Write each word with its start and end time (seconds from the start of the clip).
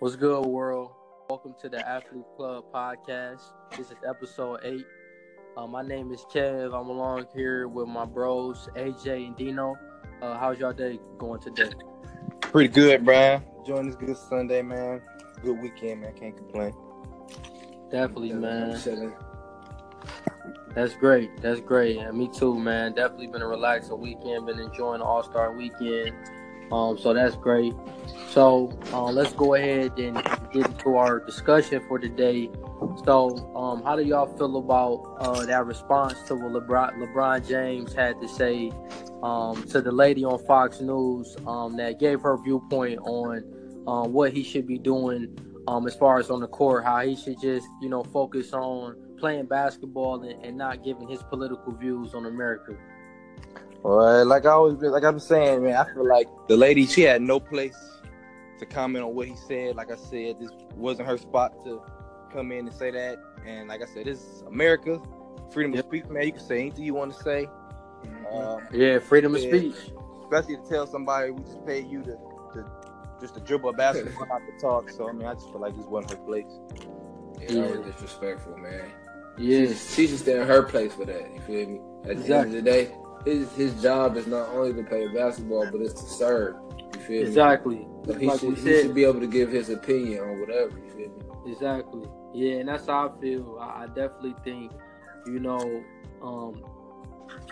What's 0.00 0.16
good, 0.16 0.46
world? 0.46 0.92
Welcome 1.28 1.54
to 1.60 1.68
the 1.68 1.86
Athlete 1.86 2.24
Club 2.34 2.64
podcast. 2.72 3.42
This 3.76 3.90
is 3.90 3.98
episode 4.08 4.60
eight. 4.62 4.86
Uh, 5.58 5.66
my 5.66 5.82
name 5.82 6.10
is 6.10 6.24
Kev. 6.32 6.68
I'm 6.68 6.88
along 6.88 7.26
here 7.34 7.68
with 7.68 7.86
my 7.86 8.06
bros 8.06 8.70
AJ 8.76 9.26
and 9.26 9.36
Dino. 9.36 9.76
Uh, 10.22 10.38
how's 10.38 10.58
y'all 10.58 10.72
day 10.72 10.98
going 11.18 11.42
today? 11.42 11.70
Pretty 12.40 12.72
good, 12.72 13.04
Brian. 13.04 13.42
Enjoying 13.58 13.88
this 13.88 13.96
good 13.96 14.16
Sunday, 14.16 14.62
man. 14.62 15.02
Good 15.42 15.60
weekend, 15.60 16.00
man. 16.00 16.14
Can't 16.14 16.34
complain. 16.34 16.72
Definitely, 17.90 18.32
man. 18.32 18.70
That's 20.74 20.94
great. 20.94 21.42
That's 21.42 21.60
great. 21.60 21.98
And 21.98 22.16
me 22.16 22.30
too, 22.34 22.58
man. 22.58 22.94
Definitely 22.94 23.26
been 23.26 23.42
a 23.42 23.46
relaxing 23.46 24.00
weekend. 24.00 24.46
Been 24.46 24.60
enjoying 24.60 25.02
All 25.02 25.22
Star 25.22 25.54
weekend. 25.54 26.16
Um, 26.72 26.98
so 26.98 27.12
that's 27.12 27.36
great. 27.36 27.74
So 28.30 28.78
uh, 28.92 29.06
let's 29.06 29.32
go 29.32 29.54
ahead 29.54 29.98
and 29.98 30.14
get 30.52 30.66
into 30.66 30.96
our 30.96 31.20
discussion 31.20 31.82
for 31.88 31.98
today. 31.98 32.50
So, 33.04 33.52
um, 33.54 33.82
how 33.82 33.96
do 33.96 34.02
y'all 34.02 34.26
feel 34.38 34.56
about 34.56 35.16
uh, 35.20 35.44
that 35.46 35.66
response 35.66 36.22
to 36.28 36.34
what 36.34 36.52
LeBron, 36.52 36.96
LeBron 36.96 37.46
James 37.46 37.92
had 37.92 38.20
to 38.20 38.28
say 38.28 38.72
um, 39.22 39.62
to 39.64 39.80
the 39.80 39.92
lady 39.92 40.24
on 40.24 40.38
Fox 40.46 40.80
News 40.80 41.36
um, 41.46 41.76
that 41.76 41.98
gave 41.98 42.20
her 42.22 42.38
viewpoint 42.38 43.00
on 43.02 43.44
um, 43.86 44.12
what 44.12 44.32
he 44.32 44.42
should 44.42 44.66
be 44.66 44.78
doing 44.78 45.36
um, 45.68 45.86
as 45.86 45.94
far 45.94 46.18
as 46.18 46.30
on 46.30 46.40
the 46.40 46.48
court, 46.48 46.84
how 46.84 47.00
he 47.00 47.16
should 47.16 47.40
just, 47.40 47.66
you 47.80 47.88
know, 47.88 48.02
focus 48.02 48.52
on 48.52 48.96
playing 49.18 49.46
basketball 49.46 50.22
and, 50.22 50.44
and 50.44 50.56
not 50.56 50.82
giving 50.82 51.08
his 51.08 51.22
political 51.24 51.72
views 51.72 52.14
on 52.14 52.26
America? 52.26 52.76
Well, 53.82 54.26
like 54.26 54.44
I 54.44 54.50
always, 54.50 54.80
like 54.82 55.04
I'm 55.04 55.18
saying, 55.18 55.62
man, 55.62 55.76
I 55.76 55.92
feel 55.92 56.06
like 56.06 56.28
the 56.48 56.56
lady 56.56 56.86
she 56.86 57.02
had 57.02 57.22
no 57.22 57.40
place 57.40 57.76
to 58.58 58.66
comment 58.66 59.04
on 59.04 59.14
what 59.14 59.26
he 59.26 59.36
said. 59.36 59.76
Like 59.76 59.90
I 59.90 59.96
said, 59.96 60.38
this 60.38 60.50
wasn't 60.76 61.08
her 61.08 61.16
spot 61.16 61.64
to 61.64 61.82
come 62.32 62.52
in 62.52 62.66
and 62.66 62.76
say 62.76 62.90
that. 62.90 63.18
And 63.46 63.68
like 63.68 63.82
I 63.82 63.86
said, 63.86 64.06
this 64.06 64.20
is 64.20 64.42
America, 64.42 65.00
freedom 65.50 65.74
yep. 65.74 65.84
of 65.84 65.88
speech, 65.88 66.04
man. 66.06 66.26
You 66.26 66.32
can 66.32 66.40
say 66.40 66.60
anything 66.60 66.84
you 66.84 66.94
want 66.94 67.14
to 67.14 67.22
say. 67.22 67.48
Mm-hmm. 68.04 68.36
Um, 68.36 68.68
yeah, 68.72 68.98
freedom 68.98 69.34
of 69.34 69.40
speech. 69.40 69.74
Especially 70.22 70.56
to 70.56 70.62
tell 70.68 70.86
somebody 70.86 71.30
we 71.30 71.42
just 71.42 71.64
paid 71.66 71.90
you 71.90 72.02
to, 72.02 72.12
to 72.54 72.70
just 73.20 73.34
to 73.34 73.40
dribble 73.40 73.70
a 73.70 73.72
basketball, 73.72 74.26
not 74.28 74.42
to 74.46 74.60
talk. 74.60 74.90
So 74.90 75.08
I 75.08 75.12
mean, 75.12 75.26
I 75.26 75.34
just 75.34 75.50
feel 75.50 75.60
like 75.60 75.76
this 75.76 75.86
wasn't 75.86 76.12
her 76.12 76.24
place. 76.24 76.44
Yeah, 77.40 77.52
yeah. 77.52 77.62
that 77.62 77.78
was 77.78 77.92
disrespectful, 77.92 78.56
man. 78.58 78.90
Yeah, 79.38 79.66
she, 79.68 79.74
she 79.74 80.06
should 80.06 80.18
stay 80.18 80.40
in 80.40 80.46
her 80.46 80.62
place 80.62 80.92
for 80.92 81.06
that. 81.06 81.32
You 81.34 81.40
feel 81.40 81.68
me? 81.68 81.80
At 82.04 82.10
exactly. 82.12 82.28
the 82.28 82.34
end 82.34 82.46
of 82.46 82.52
the 82.52 82.62
day, 82.62 82.92
his 83.24 83.52
his 83.52 83.80
job 83.82 84.16
is 84.16 84.26
not 84.26 84.48
only 84.50 84.72
to 84.72 84.82
play 84.88 85.06
basketball, 85.08 85.68
but 85.70 85.80
it's 85.80 86.00
to 86.02 86.08
serve. 86.08 86.56
You 86.94 87.00
feel 87.00 87.26
exactly. 87.26 87.76
me? 87.76 87.86
Exactly. 88.08 88.14
So 88.14 88.18
he 88.18 88.26
like 88.26 88.40
should 88.40 88.58
he 88.58 88.82
should 88.82 88.94
be 88.94 89.04
able 89.04 89.20
to 89.20 89.26
give 89.26 89.50
his 89.50 89.70
opinion 89.70 90.22
on 90.24 90.40
whatever. 90.40 90.78
You 90.78 90.90
feel 90.90 91.08
me? 91.08 91.52
Exactly. 91.52 92.08
Yeah, 92.34 92.56
and 92.56 92.68
that's 92.68 92.86
how 92.86 93.08
I 93.08 93.20
feel. 93.20 93.58
I, 93.60 93.84
I 93.84 93.86
definitely 93.86 94.34
think, 94.44 94.72
you 95.26 95.40
know, 95.40 95.82
um, 96.22 96.62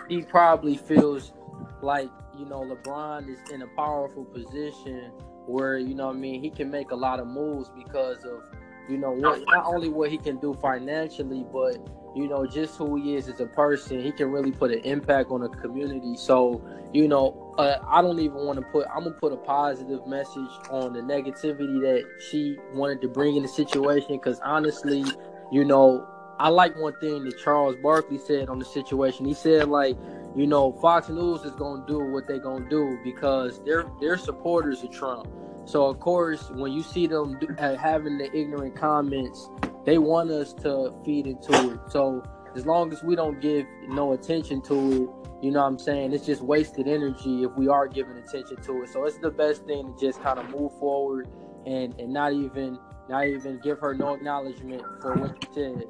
he 0.07 0.21
probably 0.21 0.77
feels 0.77 1.33
like 1.81 2.09
you 2.37 2.45
know 2.45 2.61
LeBron 2.61 3.29
is 3.29 3.39
in 3.51 3.61
a 3.61 3.67
powerful 3.67 4.25
position 4.25 5.11
where 5.45 5.77
you 5.77 5.93
know 5.95 6.09
I 6.09 6.13
mean 6.13 6.41
he 6.41 6.49
can 6.49 6.69
make 6.69 6.91
a 6.91 6.95
lot 6.95 7.19
of 7.19 7.27
moves 7.27 7.69
because 7.69 8.23
of 8.25 8.43
you 8.89 8.97
know 8.97 9.11
what 9.11 9.43
not 9.47 9.65
only 9.65 9.89
what 9.89 10.09
he 10.09 10.17
can 10.17 10.37
do 10.37 10.53
financially, 10.55 11.45
but 11.51 11.77
you 12.15 12.27
know, 12.27 12.45
just 12.45 12.75
who 12.77 12.95
he 13.01 13.15
is 13.15 13.27
as 13.27 13.39
a 13.39 13.45
person. 13.45 14.01
He 14.01 14.11
can 14.11 14.31
really 14.31 14.51
put 14.51 14.71
an 14.71 14.79
impact 14.79 15.29
on 15.31 15.41
the 15.41 15.49
community. 15.49 16.15
So, 16.17 16.61
you 16.93 17.07
know, 17.07 17.53
uh, 17.57 17.77
I 17.87 18.01
don't 18.01 18.19
even 18.19 18.45
want 18.45 18.59
to 18.59 18.65
put, 18.65 18.87
I'm 18.93 19.03
to 19.03 19.11
put 19.11 19.31
a 19.31 19.37
positive 19.37 20.05
message 20.07 20.49
on 20.71 20.93
the 20.93 21.01
negativity 21.01 21.79
that 21.81 22.03
she 22.29 22.57
wanted 22.73 23.01
to 23.01 23.07
bring 23.07 23.35
in 23.35 23.43
the 23.43 23.49
situation. 23.49 24.13
Because 24.13 24.39
honestly, 24.39 25.05
you 25.51 25.63
know, 25.63 26.07
I 26.39 26.49
like 26.49 26.75
one 26.77 26.95
thing 26.99 27.25
that 27.25 27.37
Charles 27.37 27.75
Barkley 27.75 28.17
said 28.17 28.49
on 28.49 28.59
the 28.59 28.65
situation. 28.65 29.25
He 29.25 29.33
said, 29.33 29.69
like, 29.69 29.97
you 30.35 30.47
know, 30.47 30.71
Fox 30.81 31.09
News 31.09 31.43
is 31.43 31.51
to 31.51 31.83
do 31.87 31.99
what 31.99 32.27
they're 32.27 32.39
to 32.39 32.65
do 32.69 32.97
because 33.03 33.61
they're, 33.65 33.85
they're 33.99 34.17
supporters 34.17 34.83
of 34.83 34.91
Trump. 34.91 35.27
So, 35.65 35.85
of 35.85 35.99
course, 35.99 36.49
when 36.51 36.71
you 36.71 36.81
see 36.81 37.07
them 37.07 37.37
do, 37.39 37.47
uh, 37.57 37.75
having 37.75 38.17
the 38.17 38.35
ignorant 38.35 38.75
comments, 38.75 39.49
they 39.85 39.97
want 39.97 40.31
us 40.31 40.53
to 40.53 40.93
feed 41.05 41.27
into 41.27 41.71
it. 41.71 41.79
So 41.89 42.23
as 42.55 42.65
long 42.65 42.91
as 42.91 43.03
we 43.03 43.15
don't 43.15 43.39
give 43.39 43.65
no 43.87 44.13
attention 44.13 44.61
to 44.63 44.73
it, 44.75 45.09
you 45.41 45.51
know 45.51 45.61
what 45.61 45.67
I'm 45.67 45.79
saying? 45.79 46.13
It's 46.13 46.25
just 46.25 46.41
wasted 46.41 46.87
energy 46.87 47.43
if 47.43 47.51
we 47.55 47.67
are 47.69 47.87
giving 47.87 48.17
attention 48.17 48.57
to 48.57 48.83
it. 48.83 48.89
So 48.89 49.05
it's 49.05 49.17
the 49.19 49.31
best 49.31 49.65
thing 49.65 49.93
to 49.93 50.05
just 50.05 50.21
kind 50.21 50.37
of 50.37 50.49
move 50.49 50.77
forward 50.79 51.29
and, 51.65 51.97
and 51.99 52.11
not 52.11 52.33
even 52.33 52.77
not 53.07 53.25
even 53.25 53.59
give 53.63 53.79
her 53.79 53.95
no 53.95 54.13
acknowledgement 54.13 54.83
for 55.01 55.15
what 55.15 55.35
she 55.43 55.49
said. 55.55 55.85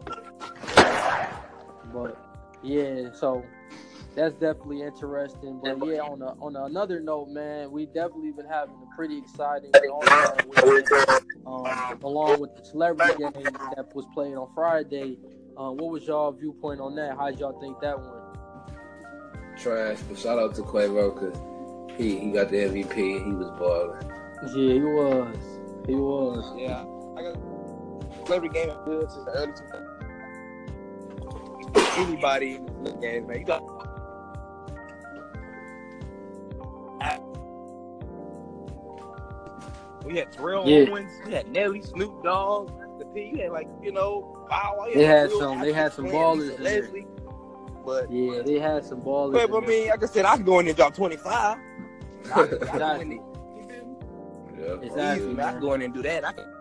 But 1.91 2.17
yeah, 2.63 3.11
so 3.11 3.43
that's 4.15 4.33
definitely 4.35 4.81
interesting. 4.81 5.59
But 5.61 5.77
yeah, 5.85 5.99
on 5.99 6.21
a, 6.21 6.33
on 6.41 6.55
another 6.55 6.99
note, 6.99 7.29
man, 7.29 7.71
we 7.71 7.85
definitely 7.85 8.31
been 8.31 8.47
having 8.47 8.75
a 8.75 8.95
pretty 8.95 9.17
exciting 9.17 9.71
um, 11.45 11.99
along 12.03 12.39
with 12.39 12.55
the 12.55 12.63
celebrity 12.63 13.17
game 13.17 13.31
that 13.33 13.95
was 13.95 14.05
played 14.13 14.35
on 14.35 14.49
Friday. 14.53 15.17
Um, 15.57 15.77
what 15.77 15.91
was 15.91 16.07
y'all 16.07 16.31
viewpoint 16.31 16.79
on 16.79 16.95
that? 16.95 17.17
How 17.17 17.29
did 17.29 17.39
y'all 17.39 17.59
think 17.59 17.79
that 17.81 17.99
went? 17.99 18.15
Trash, 19.57 19.99
but 20.07 20.17
shout 20.17 20.39
out 20.39 20.55
to 20.55 20.61
Quavo 20.61 21.13
because 21.13 21.37
he, 21.97 22.17
he 22.19 22.31
got 22.31 22.49
the 22.49 22.57
MVP. 22.57 22.95
He 22.95 23.31
was 23.33 23.49
balling. 23.59 24.01
Yeah, 24.55 24.73
he 24.73 24.81
was. 24.81 25.35
He 25.85 25.95
was. 25.95 26.53
Yeah, 26.57 26.85
I 27.17 27.23
got 27.23 27.37
celebrity 28.25 28.53
game 28.53 28.69
good 28.85 29.11
since 29.11 29.25
the 29.25 29.31
early 29.31 29.51
2000s. 29.51 29.95
Anybody 31.97 32.55
in 32.55 32.83
the 32.83 32.91
game, 32.93 33.27
man, 33.27 33.39
you 33.39 33.45
got 33.45 33.61
We 40.09 40.17
had 40.17 40.31
Terrell 40.31 40.67
yeah. 40.67 40.89
Owens, 40.89 41.11
we 41.23 41.33
had 41.33 41.51
Nelly, 41.51 41.83
Snoop 41.83 42.23
Dogg, 42.23 42.71
the 42.97 43.05
P. 43.05 43.31
You 43.31 43.43
had 43.43 43.51
like 43.51 43.67
you 43.79 43.91
know, 43.91 44.47
wow. 44.49 44.87
They 44.91 45.05
had 45.05 45.29
some. 45.29 45.61
They 45.61 45.71
had 45.71 45.93
some 45.93 46.05
ballers. 46.05 46.59
Leslie, 46.59 47.05
but 47.85 48.11
yeah, 48.11 48.41
they 48.41 48.57
had 48.57 48.83
some 48.83 49.01
ballers. 49.01 49.33
But, 49.33 49.51
but 49.51 49.63
I 49.63 49.67
mean, 49.67 49.89
like 49.89 50.01
I 50.01 50.07
said, 50.07 50.25
I 50.25 50.35
can 50.35 50.45
go 50.45 50.57
in 50.57 50.67
and 50.67 50.75
drop 50.75 50.95
twenty 50.95 51.15
five. 51.15 51.59
exactly. 52.25 53.21
Yeah, 54.57 54.77
exactly. 54.81 55.39
I 55.39 55.51
can 55.51 55.61
go 55.61 55.73
in 55.73 55.83
and 55.83 55.93
do 55.93 56.01
that. 56.01 56.25
I 56.25 56.31
can. 56.31 56.53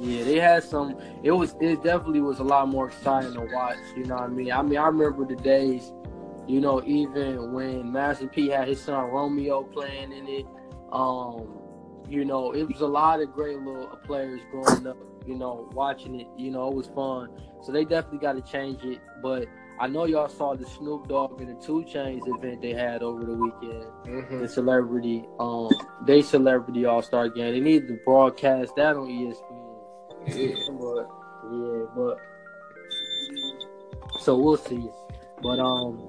Yeah, 0.00 0.24
they 0.24 0.40
had 0.40 0.64
some. 0.64 0.98
It 1.22 1.30
was. 1.30 1.54
It 1.60 1.80
definitely 1.84 2.22
was 2.22 2.40
a 2.40 2.44
lot 2.44 2.68
more 2.68 2.88
exciting 2.88 3.34
to 3.34 3.48
watch. 3.52 3.78
You 3.96 4.02
know 4.02 4.16
what 4.16 4.24
I 4.24 4.28
mean? 4.28 4.50
I 4.50 4.62
mean, 4.62 4.78
I 4.78 4.88
remember 4.88 5.24
the 5.24 5.36
days. 5.36 5.92
You 6.48 6.60
know, 6.60 6.82
even 6.84 7.52
when 7.52 7.92
Master 7.92 8.26
P 8.26 8.48
had 8.48 8.66
his 8.66 8.80
son 8.80 9.10
Romeo 9.10 9.62
playing 9.62 10.12
in 10.12 10.26
it, 10.28 10.46
um, 10.92 11.58
you 12.08 12.24
know, 12.24 12.52
it 12.52 12.64
was 12.64 12.80
a 12.80 12.86
lot 12.86 13.20
of 13.20 13.32
great 13.32 13.58
little 13.58 13.98
players 14.04 14.40
growing 14.50 14.86
up. 14.86 14.96
You 15.26 15.34
know, 15.34 15.68
watching 15.72 16.20
it. 16.20 16.28
You 16.36 16.52
know, 16.52 16.68
it 16.68 16.74
was 16.74 16.86
fun. 16.88 17.30
So 17.62 17.72
they 17.72 17.84
definitely 17.84 18.18
got 18.18 18.34
to 18.34 18.42
change 18.42 18.84
it. 18.84 19.00
But 19.22 19.48
I 19.80 19.88
know 19.88 20.04
y'all 20.04 20.28
saw 20.28 20.54
the 20.54 20.64
Snoop 20.64 21.08
Dogg 21.08 21.40
and 21.40 21.48
the 21.48 21.66
2 21.66 21.84
Chainz 21.92 22.22
event 22.26 22.62
they 22.62 22.72
had 22.72 23.02
over 23.02 23.24
the 23.24 23.34
weekend. 23.34 23.84
Mm-hmm. 24.04 24.38
The 24.38 24.48
celebrity, 24.48 25.24
um, 25.40 25.68
they 26.06 26.22
celebrity 26.22 26.84
All 26.86 27.02
Star 27.02 27.28
game. 27.28 27.52
They 27.52 27.60
need 27.60 27.88
to 27.88 27.98
broadcast 28.04 28.76
that 28.76 28.96
on 28.96 29.08
ESPN. 29.08 29.66
Yeah, 30.28 30.54
but 30.78 31.08
yeah, 31.52 31.84
but 31.94 32.18
so 34.20 34.38
we'll 34.38 34.56
see. 34.56 34.88
But 35.42 35.58
um, 35.58 36.08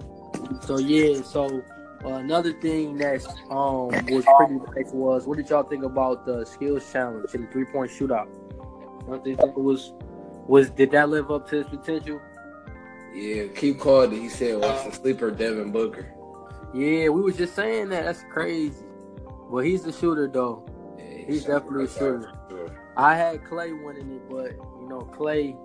so 0.62 0.78
yeah, 0.78 1.22
so 1.22 1.64
uh, 2.06 2.10
another 2.16 2.54
thing 2.54 2.98
that 2.98 3.26
um 3.50 3.88
was 4.08 4.26
pretty 4.38 4.56
nice 4.76 4.92
was 4.92 5.26
what 5.26 5.38
did 5.38 5.50
y'all 5.50 5.64
think 5.64 5.84
about 5.84 6.26
the 6.26 6.46
skills 6.46 6.90
challenge 6.92 7.34
and 7.34 7.48
the 7.48 7.52
three 7.52 7.66
point 7.66 7.92
shootout? 7.92 8.28
Don't 9.08 9.24
think 9.24 9.40
it 9.40 9.56
was 9.56 9.94
was 10.48 10.70
did 10.70 10.92
that 10.92 11.10
live 11.10 11.32
up 11.32 11.50
to 11.50 11.60
its 11.60 11.70
potential? 11.70 12.22
Yeah, 13.14 13.48
keep 13.56 13.80
calling. 13.80 14.12
He 14.12 14.30
said 14.30 14.60
was 14.60 14.86
the 14.86 14.92
sleeper 14.92 15.32
Devin 15.32 15.72
Booker. 15.72 16.14
Yeah, 16.74 17.10
we 17.10 17.22
were 17.22 17.32
just 17.32 17.56
saying 17.56 17.90
that. 17.90 18.06
That's 18.06 18.24
crazy. 18.30 18.86
Well, 19.50 19.64
he's 19.64 19.86
a 19.86 19.94
shooter 19.94 20.28
though. 20.28 20.66
Yeah, 20.98 21.18
he's, 21.18 21.28
he's 21.28 21.46
definitely 21.46 21.86
a 21.86 21.88
shooter. 21.88 22.32
Sure. 22.50 22.70
I 22.96 23.16
had 23.16 23.44
Klay 23.44 23.82
winning 23.84 24.12
it, 24.12 24.30
but 24.30 24.52
you 24.52 24.88
know 24.88 25.02
Klay 25.02 25.58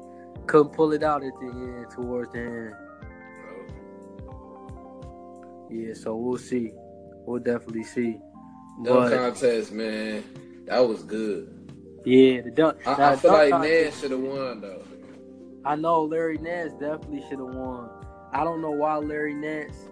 couldn't 0.46 0.72
pull 0.72 0.92
it 0.92 1.02
out 1.02 1.24
at 1.24 1.32
the 1.40 1.46
end 1.46 1.90
towards 1.90 2.32
the 2.32 2.38
end. 2.38 2.74
Yeah, 5.72 5.94
so 5.94 6.14
we'll 6.14 6.38
see. 6.38 6.72
We'll 7.26 7.40
definitely 7.40 7.84
see. 7.84 8.18
No 8.78 8.94
but, 8.94 9.12
contest, 9.12 9.72
man. 9.72 10.24
That 10.66 10.80
was 10.80 11.02
good. 11.02 11.58
Yeah, 12.04 12.42
the 12.42 12.50
dunk. 12.50 12.86
I, 12.86 13.12
I 13.12 13.16
feel 13.16 13.32
like 13.32 13.50
Nance 13.50 14.00
should 14.00 14.10
have 14.10 14.20
won 14.20 14.60
though. 14.60 14.82
I 15.64 15.76
know 15.76 16.02
Larry 16.02 16.38
Nance 16.38 16.72
definitely 16.74 17.22
should 17.28 17.38
have 17.38 17.54
won. 17.54 17.88
I 18.32 18.44
don't 18.44 18.60
know 18.60 18.70
why 18.70 18.96
Larry 18.96 19.34
Nance 19.34 19.88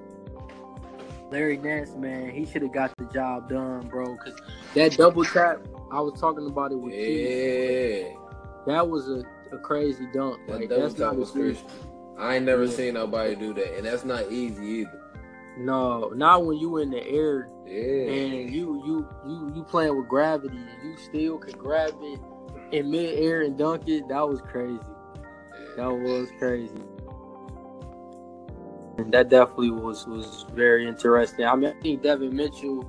Larry 1.31 1.57
Nance, 1.59 1.95
man, 1.95 2.31
he 2.31 2.45
should 2.45 2.63
have 2.63 2.73
got 2.73 2.93
the 2.97 3.05
job 3.05 3.49
done, 3.49 3.87
bro. 3.87 4.17
Cause 4.17 4.35
that 4.75 4.97
double 4.97 5.25
tap, 5.25 5.65
I 5.93 6.01
was 6.01 6.21
talking 6.21 6.47
about 6.47 6.73
it 6.73 6.77
with 6.77 6.93
yeah. 6.93 8.15
That 8.67 8.89
was 8.89 9.09
a, 9.09 9.23
a 9.55 9.59
crazy 9.59 10.07
dunk. 10.13 10.47
That 10.49 10.61
like, 10.61 10.69
double 10.69 10.83
that's 10.83 10.95
tap 10.95 11.15
was 11.15 11.31
crazy. 11.31 11.61
I 12.19 12.37
ain't 12.37 12.45
never 12.45 12.65
Yeah. 12.65 12.73
seen 12.73 12.95
nobody 12.95 13.37
do 13.37 13.55
that, 13.55 13.77
and 13.77 13.87
that's 13.87 14.05
not 14.05 14.31
easy 14.31 14.65
either. 14.67 15.01
No, 15.59 16.11
not 16.15 16.45
when 16.45 16.57
you 16.59 16.79
in 16.79 16.91
the 16.91 17.07
air 17.07 17.49
Yeah. 17.67 18.13
and 18.13 18.51
you 18.51 18.83
you 18.87 19.09
you 19.27 19.53
you 19.55 19.65
playing 19.65 19.97
with 19.97 20.09
gravity 20.09 20.57
and 20.57 20.91
you 20.91 20.97
still 20.97 21.39
can 21.39 21.59
grab 21.59 21.93
it 22.01 22.21
in 22.73 22.91
mid 22.91 23.19
air 23.19 23.43
and 23.43 23.59
dunk 23.59 23.89
it. 23.89 24.09
That 24.09 24.27
was 24.29 24.41
crazy. 24.41 24.79
That 25.77 25.89
was 25.93 26.29
crazy. 26.39 26.83
And 28.99 29.13
that 29.13 29.29
definitely 29.29 29.71
was 29.71 30.07
was 30.07 30.45
very 30.53 30.87
interesting. 30.87 31.45
I 31.47 31.55
mean, 31.57 31.71
I 31.77 31.81
think 31.83 32.03
Devin 32.03 32.35
Mitchell, 32.35 32.85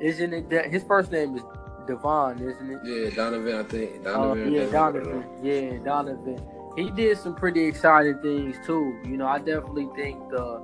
isn't 0.00 0.32
it? 0.32 0.50
That 0.50 0.70
his 0.70 0.84
first 0.84 1.10
name 1.10 1.36
is 1.36 1.42
Devon, 1.86 2.38
isn't 2.40 2.70
it? 2.70 2.78
Yeah, 2.84 3.10
Donovan, 3.14 3.54
I 3.56 3.62
think. 3.62 4.06
Uh, 4.06 4.12
Donovan. 4.12 4.52
yeah, 4.52 4.60
what 4.66 4.68
I 4.68 4.72
Donovan. 4.72 5.24
Yeah, 5.42 5.78
Donovan. 5.84 6.46
He 6.76 6.90
did 6.90 7.16
some 7.16 7.34
pretty 7.34 7.64
exciting 7.64 8.18
things 8.20 8.56
too. 8.66 8.98
You 9.04 9.16
know, 9.16 9.26
I 9.26 9.38
definitely 9.38 9.88
think 9.96 10.28
the 10.30 10.60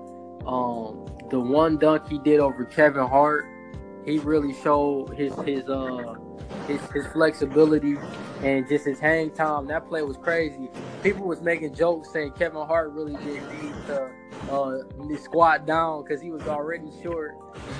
um 0.46 1.06
the 1.30 1.40
one 1.40 1.78
dunk 1.78 2.08
he 2.08 2.18
did 2.18 2.40
over 2.40 2.64
Kevin 2.64 3.06
Hart, 3.06 3.46
he 4.04 4.18
really 4.18 4.54
showed 4.62 5.08
his 5.16 5.34
his 5.40 5.68
uh 5.68 6.14
his 6.66 6.80
his 6.92 7.06
flexibility 7.08 7.96
and 8.42 8.68
just 8.68 8.84
his 8.84 9.00
hang 9.00 9.30
time. 9.30 9.66
That 9.66 9.88
play 9.88 10.02
was 10.02 10.16
crazy. 10.16 10.68
People 11.02 11.26
was 11.26 11.40
making 11.40 11.74
jokes 11.74 12.12
saying 12.12 12.32
Kevin 12.32 12.66
Hart 12.66 12.92
really 12.92 13.16
didn't 13.16 13.62
need 13.62 13.74
to 13.86 14.11
uh 14.48 14.78
squat 15.22 15.66
down 15.66 16.02
because 16.02 16.20
he 16.20 16.30
was 16.30 16.46
already 16.46 16.90
short. 17.02 17.32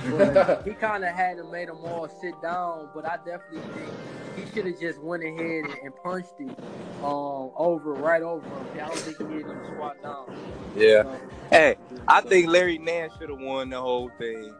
But 0.09 0.63
he 0.65 0.75
kind 0.75 1.05
of 1.05 1.11
had 1.15 1.37
to 1.39 1.45
made 1.45 1.69
them 1.69 1.85
all 1.85 2.09
sit 2.09 2.41
down. 2.43 2.89
But 2.95 3.07
I 3.07 3.17
definitely 3.17 3.63
think 3.75 3.95
he 4.37 4.47
should 4.47 4.67
have 4.67 4.79
just 4.81 5.01
went 5.03 5.23
ahead 5.23 5.65
and, 5.83 5.95
punched 6.03 6.35
it 6.41 6.57
um 7.03 7.51
over 7.57 7.95
right 7.95 8.23
over 8.23 8.47
him. 8.47 8.67
I 8.75 8.89
don't 8.89 9.05
think 9.05 9.19
he 9.19 9.25
needed 9.25 9.47
squat 9.67 10.03
down. 10.03 10.29
Yeah. 10.75 11.03
So, 11.03 11.21
Hey, 11.51 11.77
I 12.09 12.21
think 12.23 12.49
Larry 12.49 12.79
Nance 12.79 13.13
should 13.19 13.29
have 13.31 13.39
won 13.39 13.71
the 13.71 13.81
whole 13.81 14.11
thing. 14.19 14.55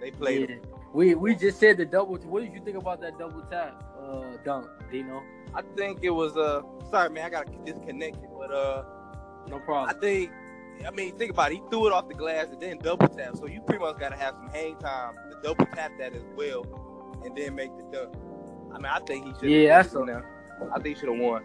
They 0.00 0.10
played. 0.10 0.50
yeah. 0.50 0.56
We 0.92 1.14
we 1.14 1.34
just 1.34 1.58
said 1.58 1.76
the 1.76 1.84
double. 1.86 2.16
What 2.16 2.42
did 2.42 2.52
you 2.52 2.60
think 2.60 2.76
about 2.76 3.00
that 3.00 3.18
double 3.18 3.42
tap 3.42 3.82
uh 4.00 4.36
dunk, 4.44 4.66
Dino? 4.90 5.22
I 5.54 5.62
think 5.76 6.00
it 6.02 6.10
was 6.10 6.36
uh 6.36 6.62
sorry 6.90 7.10
man, 7.10 7.26
I 7.26 7.30
got 7.30 7.64
disconnected, 7.64 8.28
but 8.38 8.52
uh 8.52 8.84
No 9.48 9.58
problem. 9.60 9.94
I 9.94 10.00
think 10.00 10.30
I 10.86 10.90
mean 10.90 11.16
think 11.16 11.30
about 11.30 11.52
it, 11.52 11.56
he 11.56 11.62
threw 11.70 11.86
it 11.86 11.92
off 11.92 12.08
the 12.08 12.14
glass 12.14 12.46
and 12.50 12.60
then 12.60 12.78
double 12.78 13.08
tap. 13.08 13.36
So 13.36 13.46
you 13.46 13.60
pretty 13.62 13.82
much 13.82 13.98
gotta 13.98 14.16
have 14.16 14.34
some 14.34 14.50
hang 14.50 14.76
time 14.76 15.14
to 15.30 15.36
double 15.42 15.66
tap 15.66 15.92
that 15.98 16.14
as 16.14 16.24
well 16.36 16.64
and 17.24 17.36
then 17.36 17.54
make 17.54 17.70
the 17.76 17.84
dunk. 17.92 18.14
I 18.72 18.76
mean 18.76 18.86
I 18.86 18.98
think 19.00 19.26
he 19.26 19.32
should 19.40 19.50
Yeah, 19.50 19.82
that's 19.82 19.94
now. 19.94 20.22
I 20.72 20.80
think 20.80 20.96
he 20.96 21.00
should 21.00 21.08
have 21.10 21.18
won. 21.18 21.44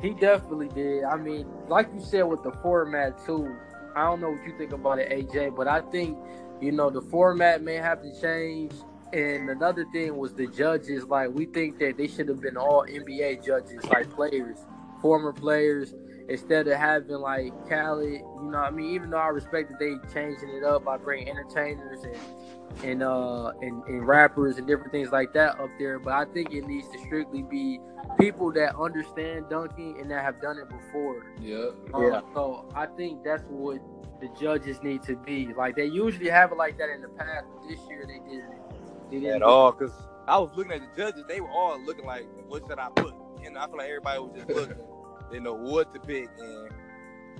He 0.00 0.10
definitely 0.10 0.68
did. 0.68 1.04
I 1.04 1.16
mean, 1.16 1.46
like 1.68 1.88
you 1.94 2.00
said 2.00 2.22
with 2.22 2.42
the 2.42 2.52
format 2.62 3.24
too. 3.24 3.56
I 3.96 4.04
don't 4.04 4.20
know 4.20 4.30
what 4.30 4.44
you 4.44 4.56
think 4.58 4.72
about 4.72 4.98
it, 4.98 5.08
AJ, 5.10 5.54
but 5.54 5.68
I 5.68 5.80
think 5.80 6.18
you 6.60 6.72
know 6.72 6.90
the 6.90 7.00
format 7.02 7.62
may 7.62 7.76
have 7.76 8.02
to 8.02 8.20
change. 8.20 8.72
And 9.12 9.48
another 9.48 9.86
thing 9.92 10.16
was 10.16 10.34
the 10.34 10.48
judges. 10.48 11.04
Like 11.04 11.30
we 11.30 11.46
think 11.46 11.78
that 11.78 11.96
they 11.96 12.08
should 12.08 12.28
have 12.28 12.40
been 12.40 12.56
all 12.56 12.84
NBA 12.84 13.44
judges, 13.44 13.84
like 13.84 14.10
players, 14.10 14.58
former 15.00 15.32
players, 15.32 15.94
instead 16.28 16.68
of 16.68 16.78
having 16.78 17.16
like 17.16 17.52
Khaled. 17.68 18.12
You 18.12 18.50
know, 18.50 18.58
what 18.58 18.68
I 18.68 18.70
mean, 18.70 18.94
even 18.94 19.10
though 19.10 19.18
I 19.18 19.28
respect 19.28 19.70
that 19.70 19.78
they 19.78 19.94
changing 20.12 20.50
it 20.50 20.64
up 20.64 20.84
by 20.84 20.96
bringing 20.96 21.28
entertainers 21.28 22.04
and 22.04 22.16
and 22.82 23.02
uh 23.02 23.52
and, 23.60 23.82
and 23.84 24.06
rappers 24.06 24.58
and 24.58 24.66
different 24.66 24.92
things 24.92 25.10
like 25.10 25.32
that 25.34 25.58
up 25.60 25.70
there, 25.78 25.98
but 25.98 26.12
I 26.12 26.24
think 26.26 26.52
it 26.52 26.66
needs 26.66 26.88
to 26.90 26.98
strictly 26.98 27.42
be 27.42 27.80
people 28.18 28.52
that 28.52 28.76
understand 28.76 29.46
dunking 29.48 30.00
and 30.00 30.10
that 30.10 30.24
have 30.24 30.40
done 30.40 30.58
it 30.58 30.68
before. 30.68 31.34
Yep. 31.40 31.74
Um, 31.94 32.02
Yeah. 32.02 32.20
So 32.34 32.68
I 32.74 32.86
think 32.86 33.24
that's 33.24 33.42
what 33.48 33.80
the 34.20 34.28
judges 34.40 34.82
need 34.82 35.02
to 35.04 35.16
be. 35.16 35.52
Like 35.54 35.76
they 35.76 35.86
usually 35.86 36.30
have 36.30 36.52
it 36.52 36.58
like 36.58 36.78
that 36.78 36.88
in 36.90 37.02
the 37.02 37.08
past, 37.08 37.46
but 37.52 37.68
this 37.68 37.80
year 37.88 38.04
they 38.06 38.18
didn't. 38.28 38.54
They 39.10 39.20
didn't 39.20 39.36
At 39.36 39.42
all, 39.42 39.72
because 39.72 39.92
I 40.26 40.38
was 40.38 40.50
looking 40.56 40.72
at 40.72 40.80
the 40.80 41.02
judges, 41.02 41.24
they 41.28 41.40
were 41.40 41.50
all 41.50 41.78
looking 41.84 42.06
like, 42.06 42.26
what 42.48 42.62
should 42.66 42.78
I 42.78 42.88
put? 42.96 43.14
And 43.44 43.58
I 43.58 43.66
feel 43.66 43.76
like 43.76 43.88
everybody 43.88 44.18
was 44.20 44.32
just 44.34 44.48
looking. 44.48 44.76
They 45.30 45.38
know 45.38 45.54
what 45.54 45.92
to 45.94 46.00
pick 46.00 46.28
and 46.38 46.70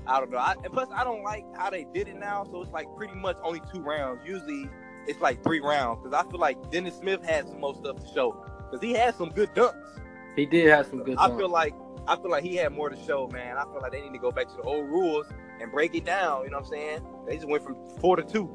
I 0.06 0.20
don't 0.20 0.31
know. 0.31 0.38
I, 0.38 0.54
and 0.62 0.72
plus, 0.72 0.88
I 0.94 1.02
don't 1.04 1.22
like 1.22 1.44
how 1.56 1.70
they 1.70 1.86
did 1.94 2.08
it 2.08 2.16
now. 2.19 2.44
So 2.44 2.60
it's 2.60 2.72
like 2.72 2.86
pretty 2.96 3.14
much 3.14 3.36
only 3.42 3.62
two 3.72 3.81
rounds. 3.81 4.20
Usually, 4.26 4.69
it's 5.06 5.20
like 5.20 5.42
three 5.42 5.60
rounds 5.60 6.00
because 6.02 6.12
I 6.12 6.28
feel 6.31 6.40
like 6.40 6.70
Dennis 6.70 6.96
Smith 6.96 7.25
had 7.25 7.48
some 7.48 7.60
more 7.60 7.75
stuff 7.75 7.96
to 7.96 8.12
show 8.12 8.44
because 8.70 8.84
he 8.84 8.92
had 8.92 9.14
some 9.14 9.31
good 9.31 9.54
dunks. 9.54 10.00
He 10.36 10.46
did 10.46 10.69
have 10.69 10.86
some 10.86 11.02
good. 11.04 11.16
I 11.19 11.28
dunks. 11.28 11.38
feel 11.38 11.48
like 11.48 11.75
I 12.06 12.16
feel 12.16 12.31
like 12.31 12.44
he 12.44 12.56
had 12.56 12.72
more 12.72 12.90
to 12.90 12.96
show, 13.06 13.28
man. 13.28 13.56
I 13.56 13.64
feel 13.64 13.81
like 13.81 13.92
they 13.92 14.02
need 14.02 14.12
to 14.12 14.19
go 14.19 14.31
back 14.31 14.48
to 14.48 14.56
the 14.56 14.62
old 14.62 14.86
rules 14.88 15.26
and 15.60 15.72
break 15.72 15.94
it 15.94 16.04
down. 16.04 16.44
You 16.44 16.50
know 16.50 16.58
what 16.58 16.66
I'm 16.66 16.70
saying? 16.70 17.06
They 17.26 17.36
just 17.36 17.48
went 17.48 17.62
from 17.62 17.76
four 18.00 18.16
to 18.16 18.22
2 18.22 18.46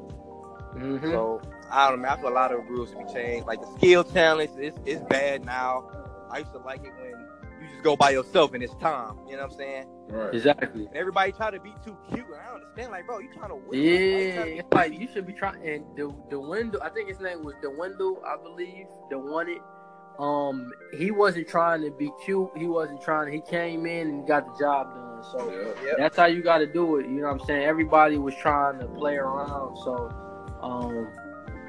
Mhm. 0.76 1.10
So 1.10 1.40
I 1.70 1.88
don't 1.90 2.02
know. 2.02 2.08
I 2.08 2.16
feel 2.16 2.28
a 2.28 2.30
lot 2.30 2.52
of 2.52 2.64
rules 2.68 2.92
to 2.92 2.98
be 2.98 3.12
changed. 3.12 3.46
Like 3.46 3.60
the 3.60 3.66
skill 3.76 4.04
challenge, 4.04 4.50
it's, 4.56 4.78
it's 4.86 5.02
bad 5.04 5.44
now. 5.44 5.90
I 6.30 6.38
used 6.38 6.52
to 6.52 6.58
like 6.58 6.84
it 6.84 6.92
when 6.96 7.26
just 7.70 7.82
go 7.82 7.96
by 7.96 8.10
yourself 8.10 8.54
and 8.54 8.62
it's 8.62 8.74
time. 8.76 9.16
You 9.28 9.36
know 9.36 9.42
what 9.44 9.52
I'm 9.52 9.58
saying? 9.58 9.86
Right. 10.08 10.34
exactly. 10.34 10.86
And 10.86 10.96
everybody 10.96 11.32
try 11.32 11.50
to 11.50 11.60
be 11.60 11.72
too 11.84 11.96
cute. 12.12 12.26
And 12.26 12.34
I 12.34 12.46
don't 12.46 12.62
understand. 12.62 12.90
Like, 12.92 13.06
bro, 13.06 13.18
you 13.20 13.32
trying 13.32 13.50
to 13.50 13.56
win? 13.56 13.82
Yeah, 13.82 14.34
trying 14.34 14.58
to 14.58 14.64
like 14.76 14.98
you 14.98 15.08
should 15.12 15.26
be 15.26 15.32
trying. 15.32 15.66
And 15.66 15.84
the 15.96 16.14
the 16.30 16.40
window, 16.40 16.78
I 16.82 16.88
think 16.90 17.08
his 17.08 17.20
name 17.20 17.44
was 17.44 17.54
the 17.62 17.70
window, 17.70 18.20
I 18.26 18.36
believe, 18.42 18.86
the 19.10 19.18
won 19.18 19.48
it. 19.48 19.60
Um, 20.18 20.70
he 20.98 21.10
wasn't 21.10 21.48
trying 21.48 21.82
to 21.82 21.90
be 21.90 22.10
cute. 22.24 22.50
He 22.56 22.66
wasn't 22.66 23.00
trying. 23.02 23.32
He 23.32 23.40
came 23.40 23.86
in 23.86 24.08
and 24.08 24.26
got 24.26 24.44
the 24.46 24.58
job 24.62 24.94
done. 24.94 25.22
So 25.32 25.50
Yep. 25.50 25.76
Yep. 25.84 25.96
that's 25.96 26.16
how 26.16 26.26
you 26.26 26.42
got 26.42 26.58
to 26.58 26.66
do 26.66 26.96
it. 26.96 27.06
You 27.06 27.20
know 27.22 27.32
what 27.32 27.40
I'm 27.40 27.46
saying? 27.46 27.62
Everybody 27.64 28.18
was 28.18 28.34
trying 28.36 28.80
to 28.80 28.86
play 28.86 29.16
around. 29.16 29.76
So, 29.78 30.10
um, 30.60 31.08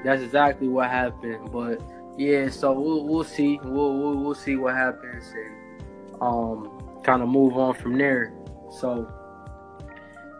that's 0.04 0.20
exactly 0.22 0.68
what 0.68 0.90
happened. 0.90 1.50
But 1.50 1.80
yeah, 2.18 2.50
so 2.50 2.72
we'll 2.72 3.06
we'll 3.06 3.24
see. 3.24 3.58
We'll 3.62 3.98
we'll, 3.98 4.16
we'll 4.16 4.34
see 4.34 4.56
what 4.56 4.74
happens 4.74 5.24
and 5.32 5.61
um, 6.22 7.00
kind 7.02 7.22
of 7.22 7.28
move 7.28 7.56
on 7.56 7.74
from 7.74 7.98
there. 7.98 8.32
So. 8.80 9.12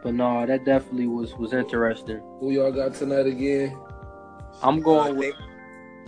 But 0.02 0.14
no, 0.14 0.44
that 0.46 0.64
definitely 0.64 1.06
was 1.06 1.34
was 1.37 1.52
interesting. 1.52 2.20
Who 2.40 2.50
y'all 2.50 2.73
got 2.73 2.94
tonight 2.94 3.26
again? 3.26 3.79
I'm 4.62 4.79
I 4.79 4.81
going 4.81 5.17
with 5.17 5.37
think 5.37 5.49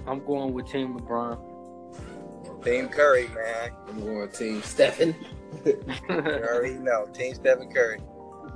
I'm 0.06 0.24
going 0.24 0.52
with 0.52 0.66
Team 0.68 0.98
LeBron. 0.98 2.64
Team 2.64 2.88
Curry, 2.88 3.28
man. 3.28 3.70
I'm 3.88 4.00
going 4.00 4.28
Team 4.30 4.62
Stephen. 4.62 5.14
You 5.64 5.80
already 6.10 6.74
know. 6.74 7.06
Team 7.12 7.32
Stephen 7.34 7.72
Curry. 7.72 8.00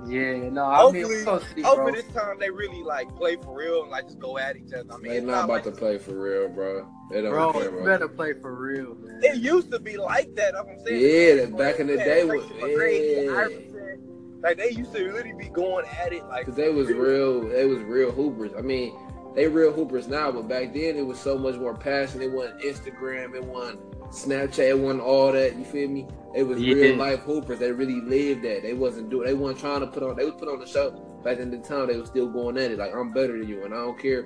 Yeah, 0.07 0.49
no, 0.51 0.65
I 0.65 0.77
Hopefully- 0.79 1.03
mean, 1.17 1.25
we'll 1.27 1.41
see, 1.41 1.63
Hopefully 1.63 1.93
this 1.93 2.15
time 2.15 2.39
they 2.39 2.51
really 2.51 2.83
like 2.83 3.15
play 3.17 3.37
for 3.37 3.55
real 3.57 3.83
and 3.83 3.91
like 3.91 4.05
just 4.07 4.19
go 4.19 4.39
at 4.39 4.57
each 4.57 4.73
other. 4.73 4.93
I 4.93 4.97
mean, 4.99 5.11
They 5.13 5.17
it's 5.19 5.27
not 5.27 5.33
not 5.33 5.45
about 5.45 5.53
like 5.55 5.65
to 5.65 5.71
play 5.73 5.99
for 5.99 6.13
real, 6.13 6.49
bro. 6.49 6.87
They 7.11 7.23
don't 7.23 7.31
Bro, 7.31 7.53
care 7.55 7.63
you 7.65 7.69
about 7.71 7.85
better 7.85 8.09
play 8.09 8.33
for 8.35 8.55
real, 8.55 8.95
man. 8.97 9.21
It 9.23 9.37
used 9.39 9.71
to 9.73 9.79
be 9.81 9.97
like 9.97 10.35
that. 10.37 10.55
I'm 10.57 10.67
saying. 10.85 11.01
Yeah, 11.01 11.45
that 11.47 11.57
back 11.57 11.81
in 11.81 11.87
the 11.89 11.97
day 11.97 12.25
was- 12.25 12.45
McGrady, 12.45 13.25
yeah. 13.27 13.97
Like 14.41 14.57
they 14.57 14.71
used 14.71 14.93
to 14.95 15.05
really 15.09 15.33
be 15.33 15.49
going 15.49 15.85
at 15.87 16.13
it 16.13 16.25
like 16.27 16.47
Cause 16.47 16.55
they 16.55 16.69
was 16.71 16.89
real, 16.89 17.41
they 17.49 17.67
was 17.67 17.81
real 17.81 18.13
hoopers. 18.13 18.53
I 18.57 18.61
mean, 18.61 18.95
they 19.35 19.49
real 19.49 19.73
hoopers 19.73 20.07
now, 20.07 20.31
but 20.31 20.47
back 20.49 20.73
then 20.73 20.97
it 20.97 21.05
was 21.05 21.19
so 21.19 21.37
much 21.37 21.57
more 21.57 21.75
passion. 21.75 22.23
It 22.23 22.31
wasn't 22.31 22.61
Instagram, 22.61 23.35
it 23.35 23.43
wasn't 23.45 23.81
Snapchat, 24.13 24.69
it 24.71 24.79
wasn't 24.79 25.01
all 25.03 25.33
that. 25.33 25.57
You 25.57 25.65
feel 25.65 25.89
me? 25.89 26.07
It 26.35 26.43
was 26.43 26.61
Yeah. 26.61 26.75
real 26.75 26.97
life 26.97 27.21
hoopers. 27.21 27.59
They 27.59 27.73
really 27.73 28.01
lived 28.01 28.43
that. 28.45 28.63
They 28.63 28.75
wasn't 28.75 29.09
doing. 29.11 29.27
They 29.27 29.35
weren't 29.35 29.59
trying 29.59 29.81
to 29.81 29.87
put 29.87 30.03
on. 30.03 30.17
They 30.17 30.25
was 30.25 30.35
put 30.35 30.49
on 30.49 30.61
the 30.61 30.67
show. 30.67 30.91
Back 31.25 31.39
in 31.39 31.51
the 31.51 31.59
time, 31.59 31.87
they 31.89 31.97
was 31.97 32.09
still 32.09 32.29
going 32.29 32.57
at 32.59 32.71
it. 32.71 32.79
Like 32.79 32.95
I'm 32.95 33.13
better 33.13 33.39
than 33.39 33.49
you, 33.49 33.65
and 33.65 33.73
I 33.75 33.79
don't 33.79 33.99
care 33.99 34.25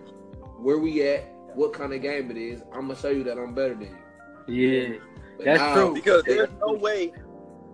where 0.59 0.79
we 0.79 1.03
at, 1.03 1.25
what 1.55 1.73
kind 1.73 1.93
of 1.93 2.03
game 2.03 2.31
it 2.31 2.37
is. 2.37 2.63
I'm 2.73 2.83
gonna 2.83 2.97
show 2.97 3.09
you 3.11 3.25
that 3.25 3.39
I'm 3.39 3.55
better 3.55 3.75
than 3.75 3.97
you. 4.47 4.69
Yeah, 4.69 4.99
But 5.37 5.45
That's 5.47 5.61
now- 5.61 5.75
true. 5.75 5.95
because 5.95 6.23
there's 6.25 6.51
no 6.61 6.75
way. 6.75 7.13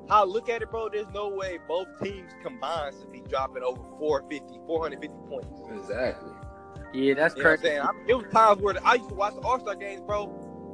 How 0.09 0.23
I 0.23 0.25
look 0.25 0.49
at 0.49 0.63
it, 0.63 0.71
bro. 0.71 0.89
There's 0.89 1.09
no 1.13 1.29
way 1.29 1.59
both 1.69 1.87
teams 2.03 2.31
combined 2.43 2.95
should 2.99 3.13
be 3.13 3.21
dropping 3.29 3.63
over 3.63 3.81
450, 3.99 4.59
450 4.67 5.09
points. 5.29 5.61
Exactly. 5.75 6.31
yeah, 6.95 7.13
that's 7.15 7.37
You 7.37 7.43
know 7.43 7.51
what 7.51 7.59
I'm 7.59 7.63
saying? 7.65 7.81
I, 7.81 7.91
it 8.07 8.15
was 8.15 8.27
times 8.33 8.63
where 8.63 8.75
I 8.85 8.95
used 8.95 9.09
to 9.11 9.15
watch 9.15 9.35
the 9.35 9.41
All 9.43 9.59
Star 9.61 9.75
games, 9.75 10.01
bro. 10.03 10.27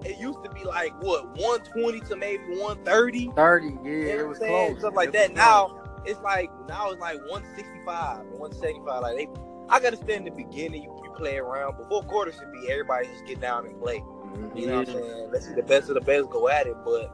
It 0.04 0.18
used 0.18 0.42
to 0.44 0.50
be 0.50 0.64
like 0.64 0.92
what 1.02 1.26
120 1.38 2.00
to 2.00 2.16
maybe 2.16 2.42
130. 2.58 3.30
Thirty, 3.36 3.66
yeah, 3.82 3.90
You 3.90 4.08
know 4.08 4.20
it 4.20 4.28
was 4.28 4.38
saying? 4.38 4.68
close. 4.72 4.80
Stuff 4.80 4.94
like 4.96 5.12
that. 5.12 5.30
was 5.30 5.36
Now 5.36 5.82
it's 6.04 6.20
like 6.20 6.50
now 6.68 6.90
it's 6.90 7.00
like 7.00 7.18
165 7.30 8.20
or 8.20 8.38
175. 8.38 9.02
Like 9.02 9.16
they, 9.16 9.28
I 9.68 9.80
gotta 9.80 9.96
stand 9.96 10.26
in 10.26 10.34
the 10.34 10.44
beginning. 10.44 10.82
You, 10.84 11.00
you 11.04 11.12
play 11.16 11.38
around 11.38 11.76
before 11.78 12.02
quarter 12.04 12.32
should 12.32 12.52
be 12.52 12.70
everybody 12.70 13.08
just 13.08 13.26
get 13.26 13.40
down 13.40 13.66
and 13.66 13.80
play. 13.80 13.98
Mhm. 13.98 14.58
You 14.58 14.66
know 14.66 14.78
what 14.80 14.88
I'm 14.88 14.94
saying? 14.94 15.30
Let's 15.32 15.46
see 15.46 15.54
the 15.54 15.62
best 15.62 15.88
of 15.88 15.94
the 15.94 16.00
best 16.02 16.30
go 16.30 16.48
at 16.48 16.66
it. 16.66 16.76
But. 16.84 17.10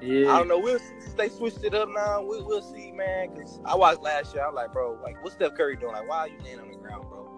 Yeah, 0.00 0.32
I 0.34 0.38
don't 0.38 0.48
know. 0.48 0.58
We'll 0.58 0.80
since 0.80 1.14
they 1.14 1.28
switched 1.28 1.62
it 1.62 1.74
up 1.74 1.88
now. 1.94 2.22
We, 2.22 2.42
we'll 2.42 2.60
see, 2.60 2.90
man. 2.90 3.36
Cause 3.36 3.60
I 3.64 3.76
watched 3.76 4.02
last 4.02 4.34
year. 4.34 4.44
I'm 4.44 4.52
like, 4.52 4.72
bro, 4.72 4.98
like 5.00 5.22
what's 5.22 5.36
Steph 5.36 5.54
Curry 5.54 5.76
doing? 5.76 5.92
Like, 5.92 6.08
why 6.08 6.18
are 6.18 6.28
you 6.28 6.38
laying 6.44 6.58
on 6.58 6.68
the 6.72 6.76
ground, 6.76 7.04
bro? 7.08 7.28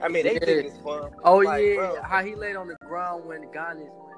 I 0.00 0.06
mean, 0.06 0.22
they 0.24 0.34
Yeah. 0.34 0.38
think 0.44 0.66
it's 0.66 0.78
fun. 0.78 1.10
Oh 1.24 1.38
Like, 1.38 1.64
yeah, 1.64 1.74
bro. 1.74 2.02
how 2.04 2.22
he 2.22 2.36
laid 2.36 2.54
on 2.54 2.68
the 2.68 2.76
ground 2.86 3.24
when 3.26 3.42
Giannis 3.48 3.90
went 3.90 4.17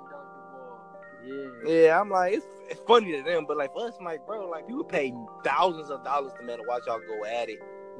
Yeah. 1.24 1.72
Yeah, 1.72 2.00
I'm 2.00 2.10
like, 2.10 2.34
it's, 2.34 2.46
it's 2.68 2.80
funny 2.86 3.12
to 3.12 3.22
them, 3.22 3.44
but 3.46 3.56
like 3.56 3.72
for 3.72 3.86
us, 3.88 3.94
I'm 3.98 4.04
like, 4.04 4.24
bro, 4.26 4.48
like 4.48 4.66
people 4.66 4.84
pay 4.84 5.12
thousands 5.44 5.90
of 5.90 6.02
dollars 6.04 6.32
to 6.38 6.44
man 6.44 6.58
to 6.58 6.64
watch 6.66 6.82
y'all 6.86 7.00
go 7.06 7.24
at 7.24 7.48
it 7.48 7.58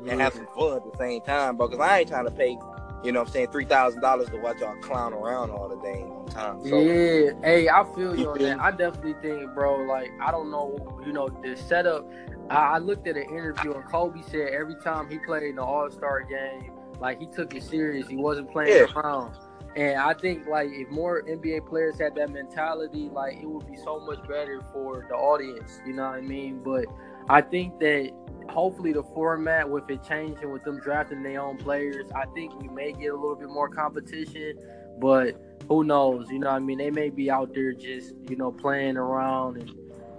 and 0.08 0.20
have 0.20 0.34
some 0.34 0.46
fun 0.56 0.76
at 0.76 0.90
the 0.90 0.96
same 0.96 1.20
time, 1.20 1.56
bro. 1.56 1.68
Because 1.68 1.84
I 1.84 2.00
ain't 2.00 2.08
trying 2.08 2.24
to 2.24 2.30
pay, 2.30 2.56
you 3.04 3.12
know, 3.12 3.20
what 3.20 3.28
I'm 3.28 3.32
saying 3.32 3.48
three 3.52 3.64
thousand 3.66 4.00
dollars 4.00 4.28
to 4.30 4.36
watch 4.38 4.60
y'all 4.60 4.76
clown 4.80 5.12
around 5.12 5.50
all 5.50 5.68
the 5.68 5.76
dang 5.82 6.26
time. 6.30 6.64
So 6.66 6.80
yeah, 6.80 7.30
hey, 7.42 7.68
I 7.68 7.84
feel 7.94 8.16
you 8.16 8.30
on 8.30 8.38
that. 8.38 8.60
I 8.60 8.70
definitely 8.70 9.14
think, 9.20 9.52
bro. 9.54 9.82
Like, 9.84 10.10
I 10.22 10.30
don't 10.30 10.50
know, 10.50 10.78
you 11.04 11.12
know, 11.12 11.28
the 11.28 11.56
setup. 11.56 12.08
I, 12.48 12.54
I 12.56 12.78
looked 12.78 13.06
at 13.06 13.16
an 13.16 13.24
interview 13.24 13.74
and 13.74 13.84
Kobe 13.84 14.22
said 14.22 14.48
every 14.52 14.76
time 14.76 15.08
he 15.08 15.18
played 15.18 15.42
in 15.42 15.56
the 15.56 15.62
All 15.62 15.90
Star 15.90 16.22
game, 16.22 16.72
like 17.00 17.20
he 17.20 17.26
took 17.26 17.54
it 17.54 17.62
serious. 17.62 18.08
He 18.08 18.16
wasn't 18.16 18.50
playing 18.50 18.70
Yeah. 18.74 18.86
around. 18.96 19.36
And 19.76 19.98
I 19.98 20.14
think 20.14 20.46
like 20.48 20.68
if 20.72 20.88
more 20.90 21.22
NBA 21.22 21.66
players 21.68 21.98
had 22.00 22.14
that 22.16 22.30
mentality, 22.30 23.08
like 23.12 23.34
it 23.40 23.48
would 23.48 23.66
be 23.66 23.76
so 23.76 24.00
much 24.00 24.20
better 24.28 24.60
for 24.72 25.06
the 25.08 25.14
audience. 25.14 25.80
You 25.86 25.92
know 25.92 26.04
what 26.08 26.18
I 26.18 26.20
mean? 26.22 26.60
But 26.62 26.86
I 27.28 27.40
think 27.40 27.78
that 27.78 28.10
hopefully 28.48 28.92
the 28.92 29.04
format 29.04 29.68
with 29.70 29.88
it 29.88 30.02
changing 30.02 30.50
with 30.50 30.64
them 30.64 30.80
drafting 30.80 31.22
their 31.22 31.40
own 31.40 31.56
players, 31.56 32.10
I 32.16 32.24
think 32.34 32.60
we 32.60 32.68
may 32.68 32.92
get 32.92 33.12
a 33.12 33.14
little 33.16 33.36
bit 33.36 33.48
more 33.48 33.68
competition. 33.68 34.58
But 34.98 35.40
who 35.68 35.84
knows? 35.84 36.28
You 36.30 36.40
know 36.40 36.48
what 36.50 36.56
I 36.56 36.58
mean? 36.58 36.78
They 36.78 36.90
may 36.90 37.10
be 37.10 37.30
out 37.30 37.54
there 37.54 37.72
just, 37.72 38.14
you 38.28 38.34
know, 38.36 38.50
playing 38.50 38.96
around 38.96 39.58
and 39.58 39.70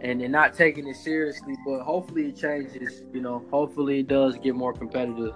and, 0.04 0.20
and 0.22 0.32
not 0.32 0.56
taking 0.56 0.88
it 0.88 0.96
seriously, 0.96 1.56
but 1.64 1.82
hopefully 1.82 2.30
it 2.30 2.36
changes, 2.36 3.04
you 3.14 3.22
know, 3.22 3.46
hopefully 3.52 4.00
it 4.00 4.08
does 4.08 4.36
get 4.38 4.56
more 4.56 4.74
competitive. 4.74 5.36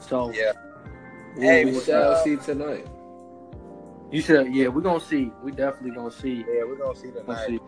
So 0.00 0.30
yeah, 0.32 0.52
we- 1.36 1.42
Hey, 1.46 1.64
we 1.64 1.80
shall 1.80 2.22
see 2.22 2.36
tonight. 2.36 2.86
You 4.12 4.22
said 4.22 4.54
yeah, 4.54 4.68
we're 4.68 4.80
gonna 4.82 5.00
see. 5.00 5.32
We 5.42 5.50
definitely 5.52 5.90
gonna 5.96 6.10
see. 6.10 6.44
yeah, 6.48 6.64
we're 6.64 6.76
gonna 6.76 6.96
see 6.96 7.10
tonight. 7.10 7.46
see. 7.46 7.60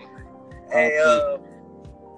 Hey, 0.71 0.99
uh, 1.05 1.39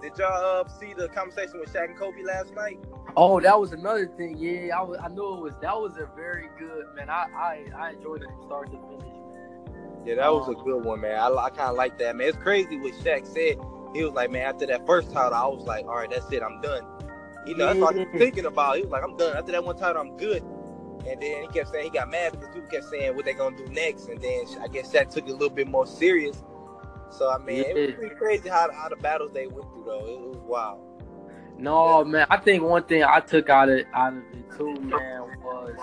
did 0.02 0.12
y'all 0.18 0.60
uh, 0.64 0.68
see 0.68 0.92
the 0.94 1.08
conversation 1.08 1.58
with 1.60 1.72
Shaq 1.72 1.86
and 1.86 1.96
Kobe 1.98 2.22
last 2.22 2.54
night? 2.54 2.78
Oh, 3.16 3.40
that 3.40 3.58
was 3.58 3.72
another 3.72 4.06
thing. 4.06 4.36
Yeah, 4.38 4.78
I 4.78 4.82
was, 4.82 4.98
I 5.02 5.08
knew 5.08 5.34
it 5.36 5.40
was 5.40 5.54
that 5.62 5.74
was 5.76 5.96
a 5.96 6.08
very 6.14 6.48
good 6.58 6.84
man. 6.94 7.08
I 7.08 7.26
I, 7.34 7.64
I 7.76 7.90
enjoyed 7.92 8.22
it 8.22 8.28
from 8.28 8.42
start 8.44 8.70
to 8.72 8.78
finish, 8.88 9.02
man. 9.04 10.02
Yeah, 10.04 10.14
that 10.16 10.32
was 10.32 10.48
a 10.48 10.56
Um, 10.56 10.64
good 10.64 10.84
one, 10.84 11.00
man. 11.00 11.18
I, 11.18 11.28
I 11.34 11.50
kind 11.50 11.70
of 11.70 11.76
like 11.76 11.98
that, 11.98 12.14
man. 12.16 12.28
It's 12.28 12.36
crazy 12.38 12.76
what 12.78 12.92
Shaq 12.94 13.26
said. 13.26 13.58
He 13.94 14.04
was 14.04 14.12
like, 14.12 14.30
man, 14.30 14.42
after 14.42 14.66
that 14.66 14.86
first 14.86 15.10
title, 15.10 15.34
I 15.34 15.46
was 15.46 15.64
like, 15.64 15.86
all 15.86 15.96
right, 15.96 16.10
that's 16.10 16.30
it, 16.30 16.42
I'm 16.42 16.60
done. 16.60 16.82
You 17.46 17.56
know, 17.56 17.66
that's 17.66 17.78
what 17.80 17.94
I 17.96 17.98
was 18.00 18.08
thinking 18.18 18.44
about. 18.46 18.76
He 18.76 18.82
was 18.82 18.90
like, 18.90 19.02
I'm 19.02 19.16
done. 19.16 19.36
After 19.36 19.52
that 19.52 19.64
one 19.64 19.76
title, 19.76 20.02
I'm 20.02 20.16
good. 20.16 20.44
And 21.08 21.20
then 21.20 21.42
he 21.42 21.48
kept 21.48 21.70
saying 21.70 21.84
he 21.84 21.90
got 21.90 22.10
mad 22.10 22.32
because 22.32 22.48
people 22.54 22.68
kept 22.68 22.84
saying 22.86 23.14
what 23.14 23.24
they 23.24 23.34
gonna 23.34 23.56
do 23.56 23.66
next. 23.66 24.08
And 24.08 24.20
then 24.20 24.44
I 24.60 24.68
guess 24.68 24.92
Shaq 24.92 25.10
took 25.10 25.28
it 25.28 25.30
a 25.30 25.32
little 25.32 25.50
bit 25.50 25.68
more 25.68 25.86
serious. 25.86 26.42
So 27.10 27.30
I 27.30 27.38
mean, 27.38 27.64
it 27.64 27.74
was 27.74 27.94
pretty 27.94 28.14
crazy 28.16 28.48
how, 28.48 28.70
how 28.72 28.88
the 28.88 28.96
battles 28.96 29.32
they 29.32 29.46
went 29.46 29.68
through, 29.70 29.84
though. 29.86 30.06
It 30.06 30.20
was 30.20 30.36
wild. 30.38 30.80
No, 31.58 32.04
man. 32.04 32.26
I 32.30 32.36
think 32.36 32.62
one 32.62 32.84
thing 32.84 33.04
I 33.04 33.20
took 33.20 33.48
out 33.48 33.68
of 33.68 33.84
out 33.94 34.14
of 34.14 34.22
it 34.32 34.50
too, 34.56 34.74
man, 34.74 35.22
was 35.42 35.76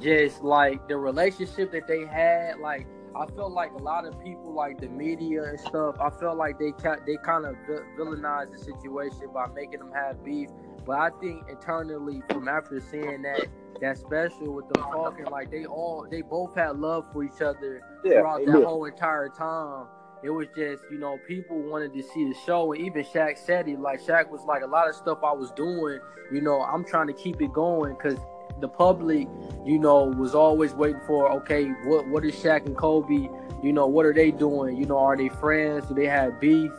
just 0.00 0.42
like 0.42 0.86
the 0.88 0.96
relationship 0.96 1.72
that 1.72 1.86
they 1.86 2.04
had. 2.04 2.58
Like 2.60 2.86
I 3.16 3.26
felt 3.26 3.52
like 3.52 3.72
a 3.72 3.82
lot 3.82 4.06
of 4.06 4.22
people, 4.22 4.52
like 4.52 4.80
the 4.80 4.88
media 4.88 5.44
and 5.44 5.58
stuff, 5.58 5.96
I 6.00 6.10
felt 6.10 6.36
like 6.36 6.58
they 6.58 6.72
they 7.06 7.16
kind 7.24 7.46
of 7.46 7.56
vi- 7.66 7.84
villainized 7.98 8.52
the 8.52 8.58
situation 8.58 9.30
by 9.32 9.46
making 9.54 9.78
them 9.80 9.92
have 9.92 10.22
beef. 10.24 10.50
But 10.88 10.96
I 10.96 11.10
think 11.20 11.46
internally, 11.50 12.22
from 12.30 12.48
after 12.48 12.80
seeing 12.80 13.20
that 13.20 13.46
that 13.82 13.98
special 13.98 14.54
with 14.54 14.70
them 14.70 14.82
talking, 14.84 15.26
like 15.26 15.50
they 15.50 15.66
all 15.66 16.06
they 16.10 16.22
both 16.22 16.54
had 16.54 16.78
love 16.78 17.04
for 17.12 17.22
each 17.22 17.42
other 17.42 17.82
throughout 18.02 18.46
that 18.46 18.64
whole 18.64 18.86
entire 18.86 19.28
time. 19.28 19.86
It 20.24 20.30
was 20.30 20.48
just, 20.56 20.82
you 20.90 20.98
know, 20.98 21.18
people 21.28 21.60
wanted 21.60 21.92
to 21.92 22.02
see 22.02 22.24
the 22.24 22.34
show, 22.46 22.72
and 22.72 22.82
even 22.82 23.04
Shaq 23.04 23.36
said 23.36 23.68
it. 23.68 23.78
Like 23.78 24.00
Shaq 24.00 24.30
was 24.30 24.40
like, 24.46 24.62
a 24.62 24.66
lot 24.66 24.88
of 24.88 24.94
stuff 24.94 25.18
I 25.22 25.32
was 25.32 25.50
doing, 25.52 26.00
you 26.32 26.40
know, 26.40 26.62
I'm 26.62 26.86
trying 26.86 27.06
to 27.08 27.12
keep 27.12 27.42
it 27.42 27.52
going 27.52 27.92
because 27.92 28.18
the 28.58 28.68
public, 28.68 29.28
you 29.66 29.78
know, 29.78 30.04
was 30.04 30.34
always 30.34 30.72
waiting 30.72 31.02
for, 31.06 31.30
okay, 31.32 31.66
what 31.84 32.08
what 32.08 32.24
is 32.24 32.34
Shaq 32.34 32.64
and 32.64 32.74
Kobe, 32.74 33.28
you 33.62 33.72
know, 33.74 33.86
what 33.86 34.06
are 34.06 34.14
they 34.14 34.30
doing? 34.30 34.78
You 34.78 34.86
know, 34.86 34.98
are 34.98 35.18
they 35.18 35.28
friends? 35.28 35.86
Do 35.86 35.94
they 35.94 36.06
have 36.06 36.40
beef? 36.40 36.72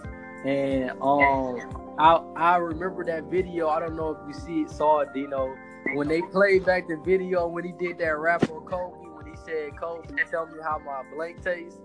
And 0.45 0.91
um, 1.01 1.95
I 1.99 2.15
I 2.35 2.57
remember 2.57 3.03
that 3.05 3.25
video. 3.25 3.67
I 3.67 3.79
don't 3.79 3.95
know 3.95 4.11
if 4.11 4.17
you 4.27 4.33
see 4.33 4.61
it, 4.61 4.69
saw 4.69 5.01
it, 5.01 5.09
Dino, 5.13 5.55
when 5.93 6.07
they 6.07 6.21
played 6.21 6.65
back 6.65 6.87
the 6.87 6.97
video 6.97 7.47
when 7.47 7.65
he 7.65 7.73
did 7.73 7.97
that 7.99 8.17
rap 8.17 8.49
on 8.49 8.65
Kobe 8.65 8.97
when 9.15 9.25
he 9.25 9.35
said, 9.45 9.77
"Kobe, 9.77 10.07
tell 10.29 10.47
me 10.47 10.59
how 10.63 10.79
my 10.79 11.03
blank 11.13 11.43
tastes." 11.43 11.79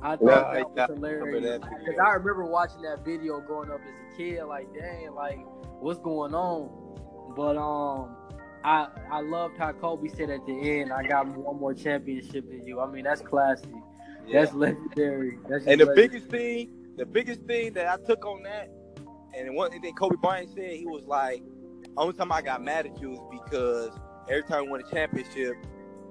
I 0.00 0.14
thought 0.16 0.54
Yeah, 0.54 0.64
that 0.76 0.90
was 0.90 0.96
hilarious 0.96 1.58
because 1.58 1.98
I 2.00 2.10
remember 2.12 2.44
watching 2.44 2.82
that 2.82 3.04
video 3.04 3.40
growing 3.40 3.70
up 3.70 3.80
as 3.82 4.14
a 4.14 4.16
kid. 4.16 4.44
Like, 4.44 4.72
dang, 4.72 5.12
like 5.14 5.40
what's 5.80 5.98
going 5.98 6.34
on? 6.34 6.70
But 7.34 7.56
um, 7.56 8.16
I 8.64 8.86
I 9.10 9.20
loved 9.22 9.58
how 9.58 9.72
Kobe 9.72 10.08
said 10.08 10.30
at 10.30 10.46
the 10.46 10.52
end, 10.80 10.92
"I 10.92 11.02
got 11.02 11.26
one 11.26 11.58
more 11.58 11.74
championship 11.74 12.48
than 12.48 12.64
you." 12.64 12.80
I 12.80 12.86
mean, 12.86 13.04
that's 13.04 13.22
classy. 13.22 13.66
Yeah. 14.24 14.40
That's 14.44 14.54
legendary. 14.54 15.38
That's 15.48 15.66
And 15.66 15.80
the 15.80 15.86
just 15.86 15.96
biggest 15.96 16.26
thing, 16.28 16.70
the 16.98 17.06
biggest 17.06 17.40
thing 17.42 17.72
that 17.74 17.86
I 17.88 17.96
took 18.06 18.24
on 18.26 18.42
that, 18.42 18.68
and 19.36 19.54
one 19.54 19.70
thing 19.70 19.94
Kobe 19.94 20.16
Bryant 20.20 20.50
said, 20.54 20.72
he 20.72 20.86
was 20.86 21.04
like, 21.06 21.42
only 21.96 22.12
time 22.14 22.32
I 22.32 22.42
got 22.42 22.62
mad 22.62 22.86
at 22.86 23.00
you 23.00 23.12
is 23.12 23.20
because 23.32 23.90
every 24.28 24.42
time 24.44 24.64
we 24.64 24.70
won 24.72 24.80
a 24.80 24.90
championship, 24.90 25.54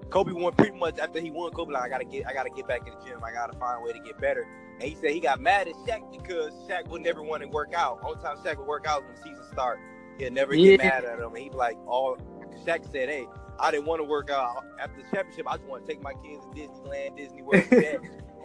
Kobe 0.10 0.32
won 0.32 0.54
pretty 0.54 0.78
much 0.78 0.98
after 1.00 1.20
he 1.20 1.30
won. 1.32 1.52
Kobe 1.52 1.74
like, 1.74 1.84
I 1.84 1.90
gotta 1.90 2.06
get, 2.06 2.26
I 2.28 2.34
gotta 2.34 2.50
get 2.50 2.68
back 2.68 2.88
in 2.88 2.94
the 2.98 3.06
gym. 3.06 3.22
I 3.24 3.32
gotta 3.32 3.58
find 3.60 3.82
a 3.82 3.86
way 3.86 3.92
to 3.94 4.00
get 4.00 4.18
better. 4.20 4.48
And 4.80 4.84
he 4.84 4.96
said 4.96 5.12
he 5.12 5.20
got 5.20 5.42
mad 5.42 5.68
at 5.68 5.74
Shaq 5.88 6.12
because 6.12 6.52
Shaq 6.70 6.88
would 6.90 7.02
never 7.02 7.22
want 7.22 7.44
to 7.44 7.50
work 7.50 7.74
out. 7.76 8.00
Only 8.04 8.22
time 8.22 8.38
Shaq 8.38 8.58
would 8.58 8.68
work 8.68 8.86
out 8.88 9.04
when 9.06 9.16
the 9.16 9.22
season 9.22 9.44
start. 9.52 9.80
He'll 10.18 10.32
never 10.32 10.54
get 10.56 10.80
Yeah. 10.80 10.90
mad 10.90 11.04
at 11.04 11.20
him. 11.20 11.30
And 11.30 11.38
he'd 11.38 11.52
be 11.52 11.58
like, 11.58 11.78
all 11.88 12.18
Shaq 12.66 12.90
said, 12.92 13.10
hey. 13.10 13.28
I 13.60 13.72
didn't 13.72 13.88
want 13.88 14.00
to 14.02 14.04
work 14.04 14.30
out 14.30 14.64
after 14.80 15.02
the 15.02 15.10
championship. 15.10 15.48
I 15.50 15.58
just 15.58 15.68
want 15.68 15.84
to 15.84 15.92
take 15.92 16.00
my 16.04 16.14
kids 16.24 16.46
to 16.46 16.62
Disneyland, 16.62 17.18
Disney 17.18 17.42
World. 17.42 17.64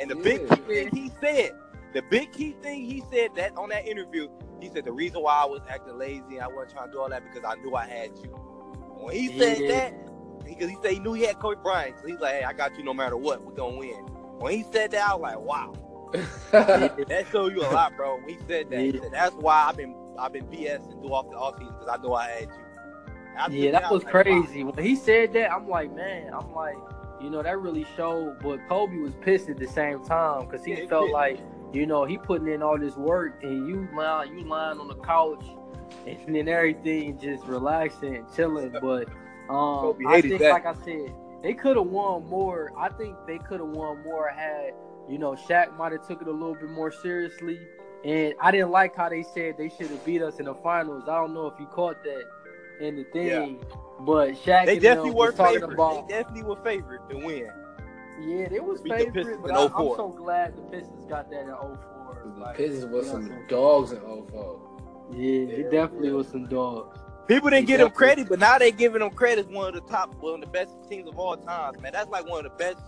and 0.01 0.11
the 0.11 0.17
big 0.17 0.41
Yeah. 0.49 0.55
key 0.57 0.63
thing 0.63 0.89
he 0.95 1.11
said, 1.21 1.51
the 1.93 2.03
big 2.03 2.33
key 2.33 2.57
thing 2.63 2.85
he 2.85 3.03
said 3.13 3.35
that 3.37 3.57
on 3.57 3.69
that 3.71 3.87
interview, 3.87 4.29
he 4.61 4.69
said 4.69 4.85
the 4.85 4.93
reason 4.93 5.23
why 5.23 5.35
I 5.43 5.47
was 5.47 5.61
acting 5.69 5.99
lazy 5.99 6.41
I 6.41 6.47
wasn't 6.49 6.73
trying 6.73 6.87
to 6.89 6.93
do 6.93 7.01
all 7.01 7.09
that 7.11 7.23
because 7.25 7.45
I 7.45 7.61
knew 7.61 7.75
I 7.75 7.87
had 7.87 8.17
you. 8.19 8.31
When 9.01 9.15
he 9.15 9.29
said 9.29 9.63
Yeah. 9.63 9.69
that, 9.69 10.45
because 10.45 10.69
he 10.71 10.77
said 10.83 10.93
he 10.93 10.99
knew 11.01 11.13
he 11.15 11.23
had 11.25 11.39
Kobe 11.39 11.61
Bryant, 11.63 11.99
so 12.01 12.07
he's 12.07 12.21
like, 12.21 12.35
"Hey, 12.35 12.45
I 12.45 12.53
got 12.53 12.77
you 12.77 12.85
no 12.85 12.95
matter 12.95 13.17
what. 13.17 13.43
We're 13.45 13.53
gonna 13.55 13.77
win." 13.77 14.05
When 14.39 14.53
he 14.55 14.63
said 14.73 14.91
that, 14.93 15.09
I 15.09 15.15
was 15.15 15.23
like, 15.23 15.41
"Wow, 15.41 15.73
that 16.53 17.27
showed 17.31 17.53
you 17.53 17.65
a 17.65 17.69
lot, 17.69 17.97
bro." 17.97 18.17
When 18.17 18.29
he 18.29 18.39
said 18.47 18.71
that, 18.71 18.85
he 18.85 18.93
said, 19.01 19.13
"That's 19.13 19.35
why 19.37 19.67
I've 19.69 19.77
been 19.77 19.95
I've 20.19 20.33
been 20.33 20.47
BSing 20.47 21.01
through 21.01 21.13
off 21.15 21.31
the 21.31 21.37
offseason 21.37 21.79
because 21.79 21.89
I 21.89 21.97
knew 22.03 22.13
I 22.13 22.29
had 22.29 22.49
you." 22.51 22.65
Yeah, 23.49 23.71
took 23.71 23.73
that 23.73 23.85
I 23.85 23.93
was 23.93 24.05
like, 24.05 24.25
wow. 24.27 24.47
crazy. 24.47 24.63
When 24.65 24.85
he 24.85 24.95
said 24.97 25.33
that, 25.35 25.53
I'm 25.53 25.69
like, 25.69 25.95
man, 25.95 26.31
I'm 26.33 26.53
like, 26.53 26.77
you 27.21 27.31
know, 27.31 27.43
that 27.43 27.59
really 27.61 27.87
showed. 27.97 28.39
But 28.41 28.67
Kobe 28.69 28.97
was 28.99 29.15
pissed 29.17 29.49
at 29.49 29.59
the 29.59 29.67
same 29.67 30.05
time 30.05 30.47
because 30.47 30.65
he 30.65 30.75
Yeah, 30.75 30.87
felt 30.89 31.11
like, 31.11 31.39
you 31.73 31.87
know, 31.87 32.05
he 32.05 32.19
putting 32.19 32.49
in 32.49 32.63
all 32.63 32.79
this 32.79 32.97
work 32.97 33.43
and 33.43 33.67
you 33.69 33.89
lying, 33.95 34.39
you 34.39 34.45
lying 34.45 34.79
on 34.79 34.89
the 34.89 34.95
couch 34.97 35.45
and 36.07 36.35
then 36.35 36.49
everything 36.49 37.19
just 37.19 37.45
relaxing 37.45 38.17
and 38.17 38.27
chilling. 38.35 38.73
But 38.81 39.09
um, 39.49 39.97
I 40.07 40.21
think, 40.21 40.41
that. 40.41 40.51
like 40.51 40.67
I 40.67 40.75
said, 40.85 41.13
they 41.43 41.55
could 41.55 41.77
have 41.77 41.87
won 41.87 42.27
more. 42.27 42.73
I 42.79 42.89
think 42.89 43.17
they 43.27 43.39
could 43.39 43.61
have 43.61 43.69
won 43.69 44.03
more 44.03 44.29
had 44.29 44.73
you 45.09 45.19
know 45.19 45.33
Shaq 45.33 45.77
might 45.77 45.93
have 45.93 46.07
took 46.07 46.23
it 46.23 46.29
a 46.29 46.33
little 46.33 46.55
bit 46.55 46.71
more 46.71 46.93
seriously. 46.93 47.61
And 48.05 48.35
I 48.41 48.51
didn't 48.51 48.71
like 48.71 48.97
how 48.97 49.09
they 49.09 49.23
said 49.23 49.57
they 49.57 49.69
should 49.69 49.87
have 49.89 50.05
beat 50.05 50.23
us 50.23 50.41
in 50.41 50.47
the 50.47 50.55
finals. 50.57 51.05
I 51.05 51.15
don't 51.15 51.35
know 51.35 51.47
if 51.47 51.55
you 51.61 51.67
caught 51.67 52.03
that 52.03 52.25
in 52.81 52.97
the 52.97 53.05
thing, 53.05 53.65
but 54.01 54.33
Shaq 54.33 54.67
They 54.67 54.79
definitely 54.81 55.13
were 55.13 55.27
was 55.27 55.35
talking 55.37 55.61
favored. 55.61 55.75
about. 55.75 56.09
They 56.09 56.15
definitely 56.15 56.43
were 56.43 56.63
favored 56.65 57.09
to 57.11 57.17
win. 57.19 57.51
Yeah, 58.21 58.49
they 58.49 58.61
was 58.61 58.81
Beat 58.81 58.93
favorite, 58.93 59.15
Pistons 59.15 59.39
but 59.43 59.51
in 59.51 59.57
I, 59.57 59.65
I'm 59.65 59.73
oh 59.75 59.97
so 59.97 60.09
glad 60.09 60.57
the 60.57 60.63
Pistons 60.63 61.05
got 61.07 61.31
that 61.31 61.43
in 61.43 61.49
04. 61.49 62.33
The 62.35 62.41
Like, 62.41 62.57
Pistons 62.57 62.87
was 62.87 63.07
you 63.07 63.13
know 63.13 63.21
some 63.21 63.47
dogs 63.49 63.93
in 63.93 64.01
04. 64.01 64.61
saying? 65.11 65.49
Yeah, 65.49 65.55
it 65.57 65.71
definitely 65.71 66.13
was 66.13 66.29
some 66.29 66.47
dogs. 66.47 66.99
People 67.29 67.51
didn't 67.51 67.63
He 67.63 67.67
give 67.67 67.79
them 67.81 67.91
credit, 67.91 68.29
but 68.29 68.39
now 68.39 68.59
they 68.59 68.73
giving 68.73 69.01
them 69.01 69.11
credit 69.11 69.47
as 69.47 69.53
one 69.55 69.69
of 69.69 69.75
the 69.75 69.89
top, 69.91 70.15
one 70.21 70.35
of 70.35 70.41
the 70.41 70.47
best 70.47 70.75
teams 70.89 71.09
of 71.09 71.19
all 71.19 71.37
time, 71.37 71.75
man. 71.81 71.93
That's 71.93 72.11
like 72.11 72.29
one 72.29 72.45
of 72.45 72.53
the 72.53 72.59
best 72.59 72.79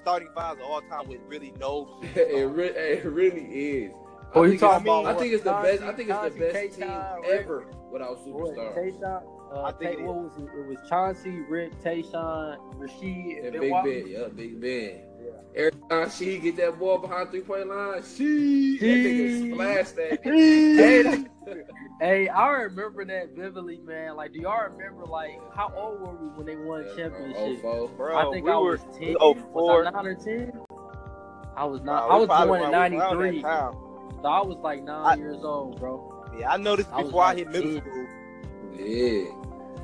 starting 0.00 0.28
fives 0.34 0.60
of 0.60 0.66
all 0.66 0.80
time 0.82 1.08
with 1.08 1.20
really 1.26 1.52
no. 1.58 1.98
it, 2.14 2.48
re- 2.50 2.68
it 2.68 3.04
really 3.04 3.42
is. 3.42 3.92
Oh, 4.34 4.42
I 4.42 4.44
you 4.46 4.50
think 4.50 4.60
talking 4.60 4.86
about 4.86 5.06
I 5.06 5.14
think 5.18 5.34
it's 5.34 5.44
the 5.44 5.52
best. 5.52 5.82
I 5.82 5.92
think 5.92 6.08
it's 6.08 6.18
the 6.20 6.30
Chauncey, 6.30 6.38
best 6.38 6.78
K-Town, 6.78 7.22
team 7.22 7.32
ever 7.32 7.66
without 7.90 8.26
What, 8.26 8.56
superstars. 8.56 8.74
Tayshaun? 9.52 9.56
Uh, 9.56 9.62
I 9.62 9.72
think 9.72 9.96
Tay- 9.96 10.02
it 10.02 10.06
what 10.06 10.16
was 10.16 10.32
it? 10.38 10.44
It 10.58 10.66
was 10.66 10.78
Chauncey, 10.88 11.40
Rip, 11.48 11.74
Tayshaun, 11.82 12.74
Rasheed, 12.76 13.38
and 13.46 13.54
And 13.54 13.60
Big 13.60 13.72
Ben, 13.84 14.06
yeah, 14.08 14.28
Big 14.34 14.60
Ben. 14.60 15.00
Every 15.54 15.72
time 15.90 16.10
she 16.10 16.38
get 16.38 16.56
that 16.56 16.78
ball 16.78 16.98
behind 16.98 17.30
three 17.30 17.40
point 17.42 17.68
line, 17.68 18.02
she 18.02 18.78
that 18.78 18.86
nigga 18.86 19.52
splash 19.52 19.90
that. 19.90 20.24
hey, 20.24 21.24
hey, 22.00 22.28
I 22.28 22.50
remember 22.52 23.04
that 23.04 23.30
vividly, 23.36 23.78
man. 23.84 24.16
Like, 24.16 24.32
do 24.32 24.40
y'all 24.40 24.68
remember 24.70 25.04
like 25.04 25.38
how 25.54 25.70
old 25.76 26.00
were 26.00 26.14
we 26.14 26.28
when 26.36 26.46
they 26.46 26.56
won 26.56 26.86
Yeah, 26.88 26.96
championship? 27.08 27.60
bro, 27.62 27.88
Bro, 27.88 28.16
I 28.16 28.32
think 28.32 28.46
we 28.46 28.52
I 28.52 28.56
were 28.56 28.70
was 28.72 28.80
ten. 28.98 29.16
oh, 29.20 29.32
Was 29.32 29.42
four. 29.52 29.86
I 29.86 29.90
nine 29.90 30.06
or 30.06 30.14
ten? 30.14 30.52
I 31.54 31.64
was 31.66 31.82
not. 31.82 32.08
Nah, 32.08 32.14
I 32.14 32.18
was 32.18 32.26
probably 32.28 32.46
born 32.48 32.60
in 32.62 32.64
around- 32.74 32.92
around 32.94 33.18
that 33.18 33.18
'93, 33.18 33.42
so 34.22 34.28
I 34.28 34.40
was 34.42 34.56
like 34.62 34.82
nine 34.82 35.04
I- 35.04 35.14
years 35.16 35.44
old, 35.44 35.78
bro. 35.78 36.24
Yeah, 36.38 36.50
I 36.50 36.56
noticed 36.56 36.90
before 36.96 37.22
I 37.22 37.26
like 37.28 37.36
hit 37.38 37.50
middle 37.50 37.76
school. 37.78 38.06
Yeah. 38.74 39.24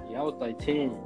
Yeah, 0.09 0.21
I 0.21 0.23
was 0.23 0.35
like 0.37 0.59
ten. 0.59 0.97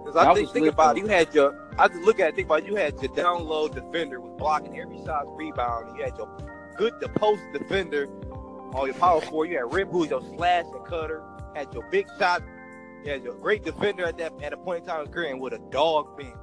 Because 0.00 0.14
That 0.14 0.28
I 0.28 0.34
think, 0.34 0.50
think 0.50 0.66
about 0.66 0.96
it, 0.96 1.00
you 1.00 1.06
had 1.06 1.34
your, 1.34 1.56
I 1.78 1.88
just 1.88 2.00
look 2.02 2.20
at 2.20 2.28
it, 2.30 2.34
think 2.36 2.46
about 2.46 2.60
it, 2.60 2.66
you 2.66 2.76
had 2.76 3.00
your 3.02 3.14
down 3.14 3.46
low 3.46 3.68
defender 3.68 4.20
was 4.20 4.32
blocking 4.36 4.78
every 4.78 4.98
shot 5.04 5.24
rebound. 5.34 5.96
You 5.96 6.04
had 6.04 6.16
your 6.18 6.28
good 6.76 6.92
the 7.00 7.08
post 7.08 7.40
defender 7.52 8.06
on 8.74 8.86
your 8.86 8.94
power 8.96 9.20
forward. 9.22 9.50
You 9.50 9.58
had 9.58 9.72
Rip, 9.72 9.88
who 9.90 9.98
was 10.00 10.10
your 10.10 10.20
slash 10.36 10.66
and 10.74 10.84
cutter. 10.84 11.22
Had 11.54 11.72
your 11.72 11.88
big 11.90 12.06
shot. 12.18 12.42
You 13.04 13.12
had 13.12 13.22
your 13.22 13.34
great 13.34 13.64
defender 13.64 14.04
at 14.04 14.18
that 14.18 14.32
at 14.42 14.52
a 14.52 14.56
point 14.56 14.80
in 14.82 14.86
time 14.88 15.00
in 15.00 15.06
his 15.06 15.14
career 15.14 15.30
and 15.30 15.40
with 15.40 15.52
a 15.54 15.58
dog 15.70 16.16
bench. 16.18 16.34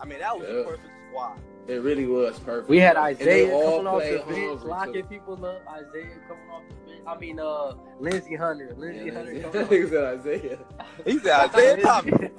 I 0.00 0.04
mean, 0.04 0.18
that 0.20 0.38
was 0.38 0.46
Yeah. 0.48 0.54
the 0.58 0.64
perfect 0.64 0.88
squad. 1.10 1.38
It 1.68 1.82
really 1.82 2.06
was 2.06 2.38
perfect. 2.40 2.68
We 2.68 2.78
had 2.78 2.96
Isaiah 2.96 3.52
all 3.52 3.82
coming 3.84 3.86
off 3.86 4.02
the 4.26 4.32
bench, 4.34 4.62
locking 4.64 4.92
too. 4.94 5.02
people 5.04 5.44
up. 5.46 5.62
Isaiah 5.68 6.08
coming 6.26 6.50
off 6.50 6.62
the 6.68 6.74
bench. 6.90 7.02
I 7.06 7.18
mean, 7.18 7.38
uh, 7.38 7.74
Lindsey 8.00 8.34
Hunter. 8.34 8.74
Lindsey 8.76 9.06
Yeah, 9.06 9.14
Hunter. 9.14 9.30
Isaiah. 9.30 9.42
coming 9.50 9.62
off- 9.64 9.70
Nigga 9.70 9.90
said 9.90 10.04
Isaiah. 10.20 10.58
He 11.04 11.18
said 11.18 11.50
Isaiah 11.54 11.76
Thomas. 11.82 12.30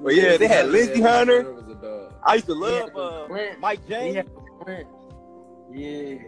But 0.00 0.14
yeah, 0.16 0.36
they 0.36 0.48
had 0.48 0.68
Lindsey 0.68 1.00
Hunter. 1.00 1.52
was 1.52 1.62
a. 1.68 2.12
I 2.24 2.34
used 2.34 2.46
to 2.46 2.54
love 2.54 2.90
uh, 2.96 3.26
Clint. 3.28 3.60
Mike 3.60 3.80
He 3.84 3.88
James. 3.88 4.16
had 4.16 4.28
Clint. 4.64 4.86
Yeah. 5.72 6.18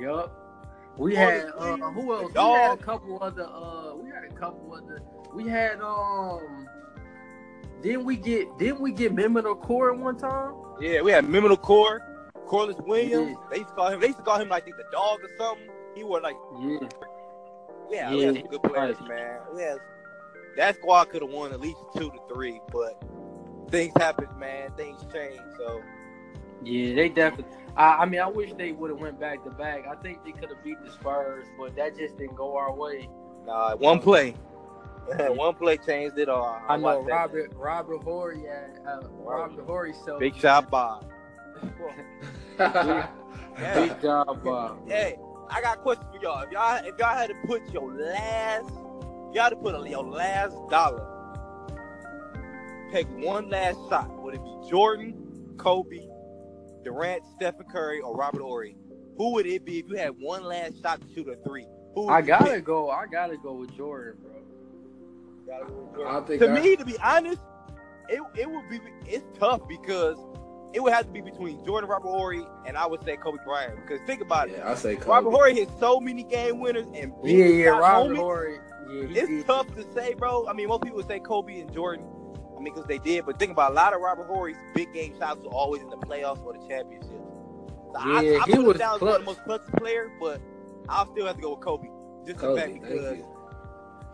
Yup. 0.00 0.38
We 0.98 1.14
Morgan 1.14 1.16
had 1.16 1.46
uh, 1.56 1.76
who 1.92 2.12
else? 2.14 2.32
the 2.32 2.42
We 2.42 2.50
had 2.50 2.72
a 2.78 2.82
couple 2.82 3.22
other. 3.22 3.44
Uh, 3.44 3.94
we 3.94 4.10
had 4.10 4.24
a 4.24 4.34
couple 4.34 4.74
other. 4.74 5.02
We 5.34 5.48
had 5.48 5.80
um. 5.80 6.66
Didn't 7.82 8.04
we 8.04 8.16
get? 8.16 8.58
Didn't 8.58 8.80
we 8.80 8.92
get 8.92 9.14
Mehmet 9.14 9.44
Okur 9.44 9.96
one 9.98 10.16
time? 10.16 10.54
Yeah, 10.80 11.02
we 11.02 11.10
had 11.10 11.24
Mimino 11.24 11.60
Core, 11.60 12.00
Corliss 12.46 12.76
Williamson. 12.86 13.30
Yeah. 13.30 13.34
They 13.50 13.56
used 13.58 13.68
to 13.68 13.74
call 13.74 13.88
him. 13.88 14.00
They 14.00 14.06
used 14.08 14.18
to 14.18 14.24
call 14.24 14.40
him 14.40 14.48
like 14.48 14.64
the 14.64 14.72
dog 14.92 15.20
or 15.22 15.28
something. 15.38 15.68
He 15.94 16.04
wore 16.04 16.20
like 16.20 16.36
Yeah. 16.58 16.88
Yeah, 17.90 18.10
we 18.10 18.22
had 18.22 18.34
some 18.36 18.46
good 18.46 18.62
players, 18.62 18.96
right. 19.00 19.08
man. 19.08 19.38
We 19.54 19.62
had, 19.62 19.78
that 20.56 20.76
squad 20.76 21.10
could 21.10 21.22
have 21.22 21.30
won 21.30 21.52
at 21.52 21.60
least 21.60 21.78
two 21.96 22.10
to 22.10 22.18
three, 22.32 22.60
but 22.72 23.02
things 23.70 23.92
happen, 23.96 24.28
man. 24.38 24.70
Things 24.76 25.04
change. 25.12 25.40
So 25.58 25.82
Yeah, 26.64 26.94
they 26.94 27.08
definitely. 27.10 27.54
I, 27.76 27.98
I 27.98 28.06
mean, 28.06 28.20
I 28.20 28.28
wish 28.28 28.52
they 28.54 28.72
would 28.72 28.90
have 28.90 29.00
went 29.00 29.20
back 29.20 29.44
to 29.44 29.50
back. 29.50 29.86
I 29.86 29.94
think 29.96 30.24
they 30.24 30.32
could 30.32 30.48
have 30.48 30.62
beat 30.64 30.76
the 30.84 30.90
Spurs, 30.92 31.46
but 31.58 31.74
that 31.76 31.96
just 31.96 32.16
didn't 32.16 32.36
go 32.36 32.56
our 32.56 32.72
way. 32.74 33.08
nah, 33.46 33.76
one 33.76 33.98
play, 33.98 34.34
one 35.30 35.54
play 35.54 35.76
changed 35.78 36.18
it 36.18 36.28
all. 36.28 36.60
I 36.68 36.76
know 36.76 36.82
watched 36.82 37.06
that. 37.06 37.12
Robert 37.12 37.52
Robert 37.56 38.02
Horry, 38.02 38.42
yeah, 38.44 38.68
uh, 38.88 39.08
Robert 39.10 39.64
Horry. 39.66 39.92
So 40.04 40.18
Big 40.18 40.36
shot, 40.36 40.70
Bob. 40.70 41.10
yeah. 42.58 43.08
big 43.74 44.00
job, 44.00 44.42
Bob. 44.44 44.88
Hey, 44.88 45.16
I 45.50 45.60
got 45.60 45.78
a 45.78 45.80
question 45.80 46.04
for 46.12 46.22
y'all. 46.22 46.42
If 46.42 46.52
y'all, 46.52 46.76
if 46.84 46.98
y'all 46.98 47.16
had 47.16 47.28
to 47.28 47.34
put 47.46 47.68
your 47.72 47.92
last, 47.92 48.70
y'all 49.32 49.42
had 49.44 49.50
to 49.50 49.56
put 49.56 49.88
your 49.88 50.04
last 50.04 50.56
dollar, 50.70 51.06
take 52.92 53.06
one 53.18 53.48
last 53.50 53.78
shot. 53.88 54.10
Would 54.22 54.34
it 54.34 54.42
be 54.44 54.70
Jordan, 54.70 55.54
Kobe, 55.58 56.06
Durant, 56.84 57.22
Stephen 57.36 57.66
Curry, 57.70 58.00
or 58.00 58.16
Robert 58.16 58.42
Horry? 58.42 58.76
Who 59.18 59.32
would 59.34 59.46
it 59.46 59.64
be 59.64 59.78
if 59.80 59.86
you 59.88 59.96
had 59.96 60.12
one 60.18 60.44
last 60.44 60.80
shot 60.82 61.00
to 61.00 61.14
shoot 61.14 61.28
a 61.28 61.36
three? 61.46 61.66
Who 61.94 62.08
I 62.08 62.22
gotta 62.22 62.44
pick? 62.46 62.64
go. 62.64 62.90
I 62.90 63.06
gotta 63.06 63.36
go 63.36 63.52
with 63.54 63.76
Jordan, 63.76 64.14
bro. 64.22 64.31
I 66.06 66.20
think 66.20 66.40
to 66.40 66.50
I- 66.50 66.60
me, 66.60 66.76
to 66.76 66.84
be 66.84 66.96
honest, 67.02 67.40
it 68.08 68.20
it 68.36 68.50
would 68.50 68.68
be 68.68 68.80
it's 69.06 69.24
tough 69.38 69.60
because 69.68 70.18
it 70.72 70.82
would 70.82 70.92
have 70.92 71.06
to 71.06 71.12
be 71.12 71.20
between 71.20 71.62
Jordan 71.64 71.88
Robert 71.90 72.08
Horry 72.08 72.42
and 72.66 72.76
I 72.76 72.86
would 72.86 73.04
say 73.04 73.16
Kobe 73.16 73.38
Bryant. 73.44 73.76
Because 73.76 74.00
think 74.06 74.20
about 74.22 74.48
it, 74.48 74.62
I 74.64 74.74
say 74.74 74.96
Kobe. 74.96 75.08
Robert 75.10 75.30
Horry 75.30 75.54
hit 75.54 75.68
so 75.78 76.00
many 76.00 76.22
game 76.24 76.60
winners 76.60 76.86
and 76.94 77.12
Yeah, 77.22 77.46
yeah, 77.46 77.68
Robert. 77.68 78.16
Horry. 78.16 78.58
Yeah, 78.88 79.02
It's 79.10 79.28
did. 79.28 79.46
tough 79.46 79.66
to 79.76 79.84
say, 79.92 80.14
bro. 80.14 80.46
I 80.48 80.52
mean, 80.54 80.68
most 80.68 80.82
people 80.82 80.96
would 80.96 81.06
say 81.06 81.20
Kobe 81.20 81.60
and 81.60 81.72
Jordan. 81.72 82.06
I 82.56 82.60
mean, 82.60 82.72
because 82.74 82.86
they 82.86 82.98
did. 82.98 83.24
But 83.26 83.38
think 83.38 83.52
about 83.52 83.72
a 83.72 83.74
lot 83.74 83.94
of 83.94 84.00
Robert 84.00 84.26
Horry's 84.26 84.56
big 84.74 84.92
game 84.92 85.14
shots 85.18 85.40
were 85.42 85.50
always 85.50 85.82
in 85.82 85.88
the 85.90 85.96
playoffs 85.98 86.42
or 86.44 86.52
the 86.54 86.66
championship. 86.68 87.10
So 87.92 87.98
I, 87.98 88.20
Yeah, 88.22 88.38
I 88.42 88.44
he 88.46 88.54
put 88.56 88.64
was 88.64 88.78
down 88.78 88.98
clutch. 88.98 89.20
the 89.20 89.24
most 89.26 89.44
clutch 89.44 89.62
player, 89.78 90.10
but 90.20 90.40
I'll 90.88 91.10
still 91.12 91.26
have 91.26 91.36
to 91.36 91.42
go 91.42 91.50
with 91.50 91.60
Kobe. 91.60 91.88
Just 92.26 92.40
the 92.40 92.56
fact 92.56 92.74
because 92.80 93.18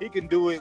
he 0.00 0.08
can 0.08 0.26
do 0.28 0.48
it, 0.50 0.60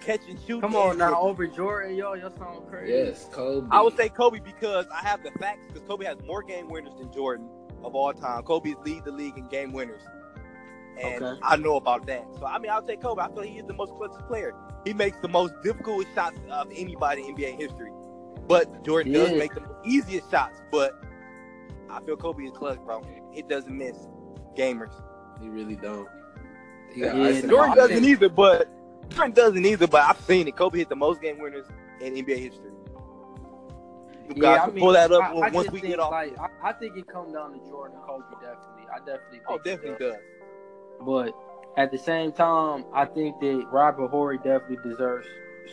catch 0.00 0.20
and 0.28 0.38
shoot. 0.46 0.60
Come 0.60 0.74
on 0.74 0.98
now, 0.98 1.20
over 1.20 1.46
Jordan, 1.46 1.94
yo, 1.96 2.14
y'all 2.14 2.30
sound 2.36 2.68
crazy. 2.68 2.92
Yes, 2.92 3.28
Kobe. 3.32 3.68
I 3.70 3.80
would 3.80 3.96
say 3.96 4.08
Kobe 4.08 4.40
because 4.40 4.86
I 4.92 5.00
have 5.06 5.22
the 5.22 5.30
facts 5.38 5.60
because 5.68 5.82
Kobe 5.86 6.04
has 6.04 6.16
more 6.26 6.42
game 6.42 6.68
winners 6.68 6.94
than 6.98 7.12
Jordan 7.12 7.48
of 7.84 7.94
all 7.94 8.12
time. 8.12 8.42
Kobe 8.42 8.74
leads 8.84 9.04
the 9.04 9.12
league 9.12 9.36
in 9.36 9.48
game 9.48 9.72
winners. 9.72 10.02
And 11.00 11.22
Okay. 11.22 11.40
I 11.42 11.56
know 11.56 11.76
about 11.76 12.06
that. 12.06 12.24
So 12.38 12.46
I 12.46 12.58
mean 12.58 12.70
I'll 12.70 12.82
take 12.82 13.00
Kobe. 13.00 13.22
I 13.22 13.28
feel 13.28 13.42
he 13.42 13.58
is 13.58 13.66
the 13.66 13.74
most 13.74 13.92
clutch 13.94 14.10
player. 14.26 14.54
He 14.84 14.92
makes 14.92 15.18
the 15.20 15.28
most 15.28 15.54
difficult 15.62 16.06
shots 16.14 16.38
of 16.50 16.68
anybody 16.74 17.26
in 17.26 17.36
NBA 17.36 17.58
history. 17.58 17.92
But 18.46 18.84
Jordan 18.84 19.12
does 19.12 19.32
make 19.32 19.54
the 19.54 19.62
easiest 19.84 20.30
shots. 20.30 20.60
But 20.70 20.92
I 21.88 22.00
feel 22.02 22.16
Kobe 22.16 22.44
is 22.44 22.52
clutch, 22.52 22.78
bro. 22.84 23.02
He 23.32 23.42
doesn't 23.42 23.76
miss 23.76 23.96
gamers. 24.56 24.92
He 25.40 25.48
really 25.48 25.76
don't. 25.76 26.08
He 26.92 27.00
Yeah, 27.02 27.22
ice 27.22 27.42
no, 27.44 27.50
Jordan 27.50 27.76
doesn't 27.76 28.04
either, 28.04 28.28
but 28.28 28.68
Jordan 29.08 29.32
doesn't 29.34 29.64
either, 29.66 29.86
but 29.86 30.02
I've 30.02 30.20
seen 30.20 30.46
it. 30.48 30.56
Kobe 30.56 30.78
hit 30.78 30.88
the 30.88 30.96
most 30.96 31.20
game 31.20 31.38
winners 31.38 31.66
in 32.00 32.14
NBA 32.14 32.38
history. 32.38 32.70
You 34.28 34.40
guys 34.40 34.60
I 34.60 34.64
can 34.66 34.74
mean, 34.74 34.84
pull 34.84 34.92
that 34.92 35.10
up 35.10 35.22
I, 35.22 35.32
I 35.32 35.50
once 35.50 35.70
we 35.72 35.80
think, 35.80 35.90
get 35.92 35.98
off. 36.00 36.12
Like, 36.12 36.36
I, 36.62 36.72
think 36.72 36.96
it 36.96 37.06
come 37.08 37.32
down 37.32 37.52
to 37.52 37.58
Jordan, 37.68 37.98
Kobe, 38.06 38.24
definitely. 38.40 38.84
I 38.94 38.98
definitely. 38.98 39.40
Oh, 39.48 39.50
think 39.50 39.50
oh, 39.50 39.54
it 39.54 39.64
definitely 39.64 40.06
does. 40.06 40.14
does. 40.14 40.22
But 41.00 41.34
at 41.76 41.90
the 41.90 41.98
same 41.98 42.30
time, 42.32 42.84
I 42.94 43.06
think 43.06 43.40
that 43.40 43.66
Robert 43.72 44.08
Horry 44.08 44.36
definitely 44.38 44.78
deserves 44.88 45.26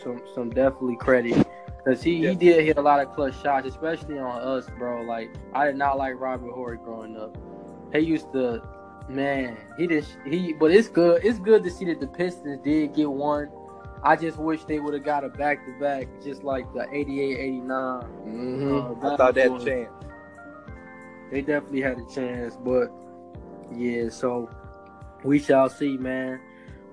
some 0.03 0.21
some 0.33 0.49
definitely 0.49 0.95
credit 0.97 1.35
because 1.77 2.01
he, 2.01 2.17
Yeah. 2.17 2.29
he 2.31 2.35
did 2.35 2.65
hit 2.65 2.77
a 2.77 2.81
lot 2.81 2.99
of 2.99 3.13
clutch 3.13 3.39
shots, 3.41 3.67
especially 3.67 4.17
on 4.17 4.41
us, 4.41 4.67
bro. 4.77 5.01
Like 5.03 5.29
I 5.53 5.65
did 5.67 5.75
not 5.75 5.97
like 5.97 6.19
Robert 6.19 6.51
Horry 6.51 6.77
growing 6.77 7.15
up. 7.15 7.37
He 7.93 7.99
used 7.99 8.31
to, 8.33 8.61
man, 9.09 9.57
he 9.77 9.87
just 9.87 10.17
he. 10.25 10.53
But 10.53 10.71
it's 10.71 10.87
good. 10.87 11.23
It's 11.23 11.39
good 11.39 11.63
to 11.63 11.71
see 11.71 11.85
that 11.85 11.99
the 11.99 12.07
Pistons 12.07 12.59
did 12.63 12.93
get 12.93 13.09
one. 13.09 13.49
I 14.03 14.15
just 14.15 14.37
wish 14.37 14.63
they 14.65 14.79
would 14.79 14.93
have 14.93 15.03
got 15.03 15.23
a 15.23 15.29
back 15.29 15.65
to 15.65 15.71
back, 15.79 16.07
just 16.23 16.43
like 16.43 16.71
the 16.73 16.87
88, 16.93 17.39
89. 17.39 17.67
Mm-hmm. 17.67 19.05
uh, 19.05 19.13
I 19.13 19.17
thought 19.17 19.35
they 19.35 19.41
had 19.41 19.51
a 19.51 19.65
chance. 19.65 19.89
They 21.31 21.41
definitely 21.41 21.81
had 21.81 21.97
a 21.97 22.05
chance, 22.13 22.55
but 22.55 22.89
yeah, 23.75 24.09
so 24.09 24.49
we 25.23 25.39
shall 25.39 25.69
see, 25.69 25.97
man. 25.97 26.39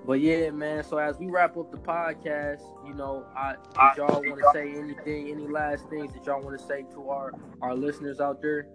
But 0.05 0.19
yeah, 0.19 0.51
man. 0.51 0.83
So 0.83 0.97
as 0.97 1.17
we 1.17 1.27
wrap 1.27 1.57
up 1.57 1.71
the 1.71 1.77
podcast, 1.77 2.61
you 2.85 2.93
know, 2.93 3.25
I 3.35 3.53
did 3.53 3.97
y'all 3.97 4.21
want 4.21 4.39
to 4.39 4.49
say 4.53 4.71
anything, 4.75 5.29
any 5.29 5.47
last 5.47 5.89
things 5.89 6.13
that 6.13 6.25
y'all 6.25 6.41
want 6.41 6.59
to 6.59 6.65
say 6.65 6.85
to 6.93 7.09
our 7.09 7.33
our 7.61 7.75
listeners 7.75 8.19
out 8.19 8.41
there? 8.41 8.67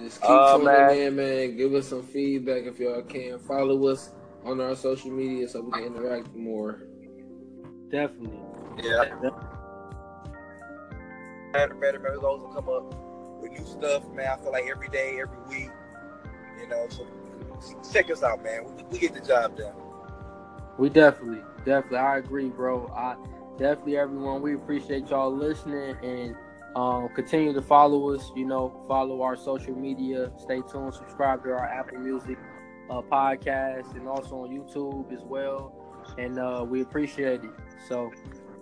Just 0.00 0.20
keep 0.20 0.30
Uh, 0.30 0.52
tuning 0.56 0.66
man. 0.66 0.90
in, 0.90 1.16
man. 1.16 1.56
Give 1.56 1.74
us 1.74 1.88
some 1.88 2.02
feedback 2.02 2.64
if 2.64 2.78
y'all 2.78 3.02
can. 3.02 3.38
Follow 3.38 3.86
us 3.88 4.10
on 4.44 4.60
our 4.60 4.74
social 4.74 5.10
media 5.10 5.48
so 5.48 5.60
we 5.60 5.72
can 5.72 5.84
interact 5.84 6.34
more. 6.34 6.82
Definitely. 7.90 8.40
Yeah. 8.82 9.04
Man, 11.52 11.68
the 11.68 11.74
better 11.76 11.98
members 12.00 12.22
always 12.24 12.42
will 12.42 12.52
come 12.52 12.68
up 12.68 13.40
with 13.40 13.52
new 13.52 13.64
stuff, 13.64 14.08
man. 14.12 14.26
I 14.26 14.36
feel 14.42 14.52
like 14.52 14.64
every 14.64 14.88
day, 14.88 15.20
every 15.20 15.38
week, 15.48 15.70
you 16.60 16.68
know. 16.68 16.86
So 16.88 17.06
check 17.92 18.10
us 18.10 18.22
out, 18.22 18.42
man. 18.42 18.64
We, 18.64 18.82
we 18.90 18.98
get 18.98 19.14
the 19.14 19.20
job 19.20 19.56
done. 19.56 19.74
We 20.78 20.88
definitely, 20.88 21.42
definitely. 21.64 21.98
I 21.98 22.18
agree, 22.18 22.48
bro. 22.48 22.88
I 22.88 23.14
definitely 23.58 23.96
everyone. 23.96 24.42
We 24.42 24.54
appreciate 24.54 25.08
y'all 25.10 25.32
listening 25.34 25.96
and 26.02 26.34
um, 26.76 27.08
continue 27.14 27.52
to 27.52 27.62
follow 27.62 28.12
us. 28.14 28.30
You 28.34 28.46
know, 28.46 28.82
follow 28.88 29.22
our 29.22 29.36
social 29.36 29.74
media. 29.74 30.32
Stay 30.38 30.60
tuned. 30.70 30.94
Subscribe 30.94 31.42
to 31.44 31.50
our 31.50 31.64
Apple 31.66 31.98
Music 31.98 32.38
uh, 32.90 33.00
podcast 33.02 33.94
and 33.96 34.08
also 34.08 34.36
on 34.38 34.50
YouTube 34.50 35.12
as 35.12 35.22
well. 35.24 35.72
And 36.18 36.38
uh, 36.38 36.64
we 36.68 36.82
appreciate 36.82 37.42
it. 37.44 37.50
So, 37.88 38.10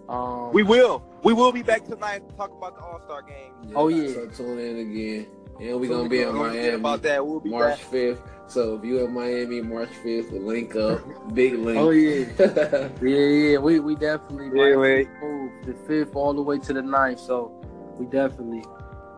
um, 0.08 0.52
We 0.52 0.62
will. 0.62 1.02
We 1.24 1.32
will 1.32 1.52
be 1.52 1.62
back 1.62 1.84
tonight 1.84 2.28
to 2.28 2.34
talk 2.36 2.50
about 2.56 2.76
the 2.76 2.82
All 2.84 3.00
Star 3.04 3.22
game. 3.22 3.52
Oh, 3.74 3.88
yeah. 3.88 4.12
So 4.12 4.26
tune 4.28 4.58
in 4.58 4.78
again. 4.78 5.26
And 5.60 5.80
we're 5.80 5.88
So 5.88 5.96
gonna 5.98 6.08
be 6.08 6.22
in 6.22 6.34
Miami 6.34 6.68
about 6.70 7.02
that. 7.02 7.24
We'll 7.24 7.38
be 7.40 7.50
March 7.50 7.78
back. 7.78 7.88
fifth. 7.90 8.22
So 8.48 8.74
if 8.76 8.84
you 8.84 9.04
in 9.04 9.12
Miami 9.12 9.60
March 9.60 9.90
fifth, 10.02 10.32
we'll 10.32 10.42
link 10.42 10.74
up. 10.76 11.00
Big 11.34 11.54
link. 11.54 11.78
oh 11.78 11.90
yeah, 11.90 12.88
yeah, 13.00 13.16
yeah. 13.50 13.58
We 13.58 13.78
we 13.80 13.94
definitely 13.94 14.46
Yeah, 14.58 14.76
might 14.76 15.08
move 15.22 15.52
the 15.66 15.74
fifth 15.86 16.16
all 16.16 16.32
the 16.32 16.42
way 16.42 16.58
to 16.58 16.72
the 16.72 16.82
ninth. 16.82 17.20
So 17.20 17.52
we 17.98 18.06
definitely, 18.06 18.64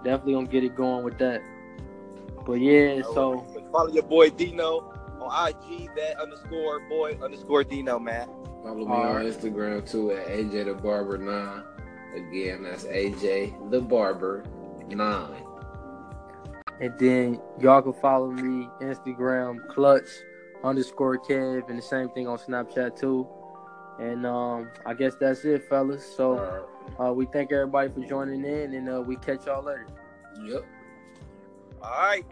definitely 0.05 0.35
gonna 0.35 0.47
get 0.47 0.65
it 0.65 0.75
going 0.75 1.05
with 1.05 1.19
that. 1.19 1.43
But 2.45 2.55
yeah, 2.55 3.03
so 3.03 3.47
follow 3.73 3.91
your 3.91 4.03
boy 4.03 4.31
Dino 4.31 4.93
on 5.21 5.49
IG 5.49 5.89
that 5.97 6.21
underscore 6.21 6.81
boy 6.89 7.19
underscore 7.23 7.65
Dino 7.65 7.99
man. 7.99 8.29
Follow 8.63 8.77
me 8.77 8.85
on 8.85 9.25
Instagram 9.25 9.89
too 9.91 10.13
at 10.13 10.27
AJ 10.27 10.67
the 10.67 10.75
Barber 10.75 11.19
Nine. 11.19 11.63
Again, 12.15 12.63
that's 12.63 12.85
AJ 12.85 13.71
the 13.71 13.81
Barber 13.81 14.45
Nine. 14.89 15.43
And 16.81 16.93
then 16.99 17.41
y'all 17.61 17.83
can 17.83 17.93
follow 17.95 18.31
me 18.31 18.69
Instagram 18.81 19.67
clutch 19.69 20.09
underscore 20.63 21.19
Kev 21.19 21.69
and 21.69 21.79
the 21.79 21.83
same 21.83 22.09
thing 22.11 22.27
on 22.27 22.39
Snapchat 22.39 22.99
too. 22.99 23.29
And 23.99 24.27
um, 24.27 24.71
I 24.85 24.95
guess 24.95 25.15
that's 25.15 25.45
it, 25.45 25.69
fellas. 25.69 26.05
So 26.05 26.69
uh, 27.01 27.13
we 27.13 27.27
thank 27.27 27.53
everybody 27.53 27.91
for 27.91 28.01
joining 28.01 28.45
in, 28.45 28.75
and 28.75 28.89
uh, 28.89 29.01
we 29.01 29.17
catch 29.17 29.47
y'all 29.47 29.63
later. 29.63 29.87
Yep. 30.45 30.65
All 31.83 31.91
right. 31.91 32.27